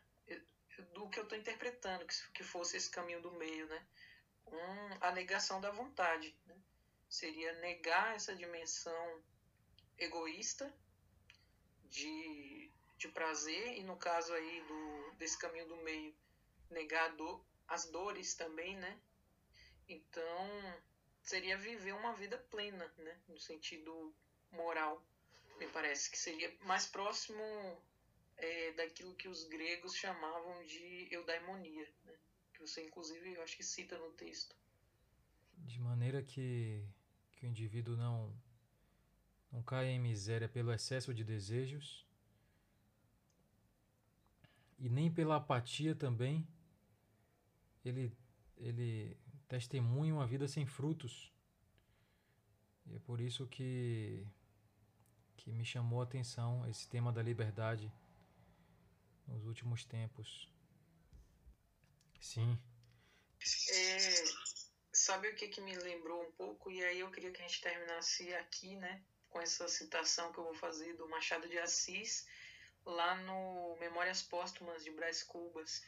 do 0.93 1.09
que 1.09 1.19
eu 1.19 1.23
estou 1.23 1.37
interpretando, 1.37 2.05
que, 2.05 2.31
que 2.31 2.43
fosse 2.43 2.77
esse 2.77 2.89
caminho 2.89 3.21
do 3.21 3.31
meio, 3.31 3.67
né? 3.67 3.85
Um, 4.47 4.97
a 4.99 5.11
negação 5.11 5.61
da 5.61 5.71
vontade, 5.71 6.35
né? 6.45 6.55
Seria 7.11 7.53
negar 7.59 8.15
essa 8.15 8.33
dimensão 8.33 9.21
egoísta 9.99 10.73
de, 11.89 12.71
de 12.97 13.07
prazer, 13.09 13.77
e 13.77 13.83
no 13.83 13.97
caso 13.97 14.33
aí 14.33 14.61
do, 14.61 15.11
desse 15.17 15.37
caminho 15.37 15.67
do 15.67 15.75
meio, 15.77 16.15
negar 16.69 17.15
do, 17.15 17.45
as 17.67 17.85
dores 17.85 18.33
também, 18.33 18.75
né? 18.77 18.99
Então, 19.87 20.81
seria 21.21 21.57
viver 21.57 21.93
uma 21.93 22.13
vida 22.13 22.37
plena, 22.49 22.91
né? 22.97 23.21
No 23.27 23.37
sentido 23.39 24.15
moral, 24.51 25.05
me 25.59 25.67
parece 25.67 26.09
que 26.09 26.17
seria 26.17 26.51
mais 26.61 26.87
próximo 26.87 27.43
é, 28.37 28.71
daquilo 28.71 29.15
que 29.15 29.27
os 29.27 29.43
gregos 29.43 29.95
chamavam 29.95 30.65
de 30.65 31.07
eudaimonia, 31.11 31.87
né? 32.05 32.17
que 32.53 32.59
você 32.61 32.83
inclusive 32.83 33.33
eu 33.33 33.43
acho 33.43 33.55
que 33.55 33.63
cita 33.63 33.97
no 33.97 34.11
texto. 34.13 34.55
De 35.57 35.79
maneira 35.79 36.23
que, 36.23 36.83
que 37.41 37.47
o 37.47 37.49
indivíduo 37.49 37.97
não, 37.97 38.31
não 39.51 39.63
caia 39.63 39.89
em 39.89 39.99
miséria 39.99 40.47
pelo 40.47 40.71
excesso 40.71 41.11
de 41.11 41.23
desejos 41.23 42.05
e 44.77 44.87
nem 44.87 45.11
pela 45.11 45.37
apatia 45.37 45.95
também, 45.95 46.47
ele, 47.83 48.15
ele 48.57 49.17
testemunha 49.47 50.13
uma 50.13 50.27
vida 50.27 50.47
sem 50.47 50.67
frutos. 50.67 51.33
E 52.85 52.95
é 52.95 52.99
por 52.99 53.19
isso 53.19 53.47
que 53.47 54.23
que 55.35 55.51
me 55.51 55.65
chamou 55.65 56.01
a 56.01 56.03
atenção 56.03 56.69
esse 56.69 56.87
tema 56.87 57.11
da 57.11 57.23
liberdade 57.23 57.91
nos 59.27 59.43
últimos 59.47 59.83
tempos. 59.83 60.47
Sim. 62.19 62.55
É, 63.71 64.23
sabe 65.01 65.29
o 65.29 65.35
que, 65.35 65.47
que 65.47 65.61
me 65.61 65.75
lembrou 65.75 66.21
um 66.21 66.31
pouco? 66.33 66.69
E 66.69 66.83
aí 66.85 66.99
eu 66.99 67.09
queria 67.09 67.31
que 67.31 67.41
a 67.41 67.47
gente 67.47 67.61
terminasse 67.61 68.33
aqui, 68.35 68.75
né? 68.75 69.03
Com 69.29 69.41
essa 69.41 69.67
citação 69.67 70.31
que 70.31 70.37
eu 70.37 70.43
vou 70.43 70.53
fazer 70.53 70.93
do 70.93 71.09
Machado 71.09 71.49
de 71.49 71.57
Assis, 71.57 72.27
lá 72.85 73.15
no 73.15 73.75
Memórias 73.79 74.21
Póstumas 74.21 74.83
de 74.83 74.91
Brás 74.91 75.23
Cubas, 75.23 75.83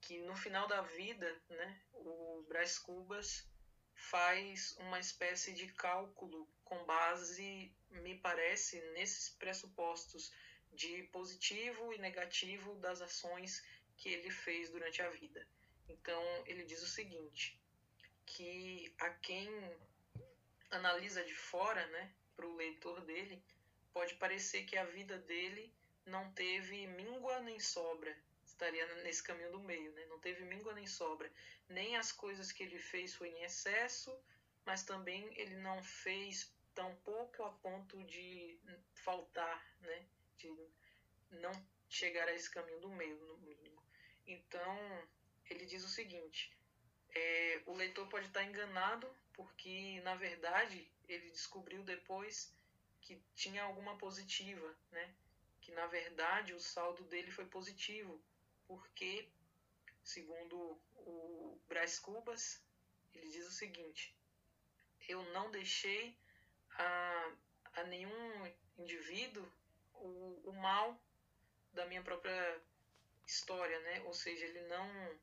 que 0.00 0.18
no 0.22 0.34
final 0.34 0.66
da 0.66 0.82
vida, 0.82 1.42
né, 1.48 1.80
o 1.92 2.44
Brás 2.48 2.76
Cubas 2.78 3.48
faz 3.94 4.76
uma 4.78 4.98
espécie 4.98 5.52
de 5.52 5.72
cálculo 5.72 6.48
com 6.64 6.84
base, 6.84 7.72
me 7.90 8.16
parece, 8.18 8.80
nesses 8.94 9.28
pressupostos 9.30 10.32
de 10.72 11.04
positivo 11.04 11.92
e 11.92 11.98
negativo 11.98 12.74
das 12.76 13.00
ações 13.00 13.64
que 13.96 14.08
ele 14.08 14.30
fez 14.30 14.70
durante 14.70 15.00
a 15.02 15.10
vida. 15.10 15.46
Então, 15.88 16.22
ele 16.46 16.64
diz 16.64 16.82
o 16.82 16.88
seguinte, 16.88 17.58
que 18.26 18.92
a 18.98 19.10
quem 19.10 19.48
analisa 20.70 21.24
de 21.24 21.34
fora, 21.34 21.86
né, 21.86 22.12
para 22.36 22.46
o 22.46 22.56
leitor 22.56 23.00
dele, 23.02 23.42
pode 23.92 24.14
parecer 24.16 24.64
que 24.64 24.76
a 24.76 24.84
vida 24.84 25.18
dele 25.18 25.72
não 26.04 26.30
teve 26.32 26.86
míngua 26.86 27.40
nem 27.40 27.58
sobra, 27.58 28.16
estaria 28.44 28.86
nesse 29.02 29.22
caminho 29.22 29.52
do 29.52 29.60
meio, 29.60 29.92
né? 29.92 30.04
Não 30.06 30.18
teve 30.18 30.44
míngua 30.44 30.72
nem 30.72 30.86
sobra. 30.86 31.30
Nem 31.68 31.96
as 31.96 32.12
coisas 32.12 32.52
que 32.52 32.62
ele 32.62 32.78
fez 32.78 33.14
foi 33.14 33.28
em 33.28 33.42
excesso, 33.42 34.16
mas 34.64 34.82
também 34.82 35.28
ele 35.38 35.56
não 35.56 35.82
fez 35.82 36.52
tão 36.74 36.94
pouco 36.96 37.42
a 37.42 37.50
ponto 37.50 38.02
de 38.04 38.58
faltar, 38.94 39.66
né? 39.80 40.06
De 40.36 40.48
não 41.30 41.52
chegar 41.88 42.28
a 42.28 42.34
esse 42.34 42.50
caminho 42.50 42.80
do 42.80 42.90
meio, 42.90 43.18
no 43.26 43.38
mínimo. 43.38 43.82
Então, 44.26 45.08
ele 45.50 45.66
diz 45.66 45.84
o 45.84 45.88
seguinte: 45.88 46.56
é, 47.14 47.62
o 47.66 47.74
leitor 47.74 48.08
pode 48.08 48.26
estar 48.26 48.44
enganado, 48.44 49.08
porque 49.32 50.00
na 50.02 50.14
verdade 50.14 50.90
ele 51.08 51.30
descobriu 51.30 51.82
depois 51.82 52.54
que 53.00 53.20
tinha 53.34 53.62
alguma 53.62 53.96
positiva, 53.96 54.76
né? 54.90 55.14
Que 55.60 55.72
na 55.72 55.86
verdade 55.86 56.52
o 56.52 56.60
saldo 56.60 57.04
dele 57.04 57.30
foi 57.30 57.46
positivo, 57.46 58.20
porque, 58.66 59.28
segundo 60.02 60.56
o 60.96 61.58
Brás 61.68 61.98
Cubas, 61.98 62.62
ele 63.14 63.30
diz 63.30 63.46
o 63.46 63.52
seguinte: 63.52 64.14
eu 65.08 65.22
não 65.32 65.50
deixei 65.50 66.16
a, 66.72 67.32
a 67.74 67.84
nenhum 67.84 68.52
indivíduo 68.78 69.46
o, 69.94 70.50
o 70.50 70.52
mal 70.52 71.00
da 71.72 71.86
minha 71.86 72.02
própria 72.02 72.60
história, 73.26 73.78
né? 73.80 74.02
Ou 74.04 74.14
seja, 74.14 74.44
ele 74.44 74.62
não 74.62 75.18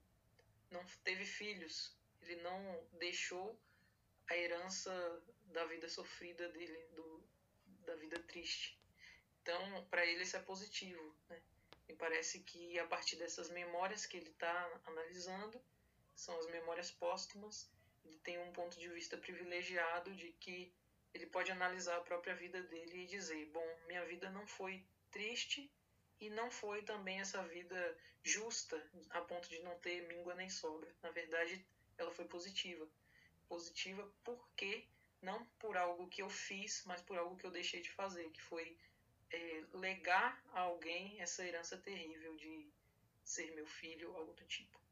não 0.73 0.85
teve 1.03 1.25
filhos, 1.25 1.95
ele 2.21 2.35
não 2.41 2.87
deixou 2.93 3.57
a 4.27 4.35
herança 4.35 4.91
da 5.45 5.65
vida 5.65 5.87
sofrida 5.87 6.49
dele, 6.49 6.77
do, 6.95 7.23
da 7.85 7.95
vida 7.95 8.19
triste. 8.19 8.77
Então, 9.41 9.85
para 9.89 10.05
ele 10.05 10.23
isso 10.23 10.35
é 10.35 10.39
positivo, 10.39 11.15
né? 11.29 11.41
Me 11.87 11.95
parece 11.95 12.39
que 12.39 12.79
a 12.79 12.87
partir 12.87 13.17
dessas 13.17 13.49
memórias 13.49 14.05
que 14.05 14.17
ele 14.17 14.29
está 14.29 14.81
analisando, 14.85 15.61
são 16.15 16.37
as 16.39 16.47
memórias 16.47 16.89
póstumas, 16.91 17.69
ele 18.05 18.17
tem 18.19 18.39
um 18.39 18.53
ponto 18.53 18.79
de 18.79 18.87
vista 18.89 19.17
privilegiado 19.17 20.13
de 20.15 20.31
que 20.33 20.73
ele 21.13 21.27
pode 21.27 21.51
analisar 21.51 21.97
a 21.97 22.01
própria 22.01 22.35
vida 22.35 22.61
dele 22.63 23.03
e 23.03 23.07
dizer: 23.07 23.45
bom, 23.47 23.65
minha 23.87 24.05
vida 24.05 24.29
não 24.29 24.47
foi 24.47 24.85
triste 25.11 25.69
e 26.23 26.29
não 26.29 26.49
foi 26.49 26.81
também 26.83 27.19
essa 27.19 27.43
vida 27.43 27.97
justa 28.23 28.81
a 29.09 29.19
ponto 29.21 29.49
de 29.49 29.59
não 29.61 29.77
ter 29.79 30.07
míngua 30.07 30.33
nem 30.35 30.49
sobra. 30.49 30.89
Na 31.01 31.11
verdade, 31.11 31.65
ela 31.97 32.11
foi 32.11 32.25
positiva. 32.25 32.87
Positiva 33.47 34.09
porque 34.23 34.87
não 35.21 35.45
por 35.59 35.75
algo 35.75 36.07
que 36.07 36.21
eu 36.21 36.29
fiz, 36.29 36.83
mas 36.85 37.01
por 37.01 37.17
algo 37.17 37.35
que 37.35 37.45
eu 37.45 37.51
deixei 37.51 37.81
de 37.81 37.91
fazer, 37.91 38.29
que 38.31 38.41
foi 38.41 38.77
é, 39.29 39.63
legar 39.73 40.41
a 40.53 40.61
alguém 40.61 41.21
essa 41.21 41.45
herança 41.45 41.77
terrível 41.77 42.37
de 42.37 42.71
ser 43.25 43.51
meu 43.51 43.67
filho, 43.67 44.15
algo 44.15 44.33
do 44.33 44.45
tipo. 44.45 44.82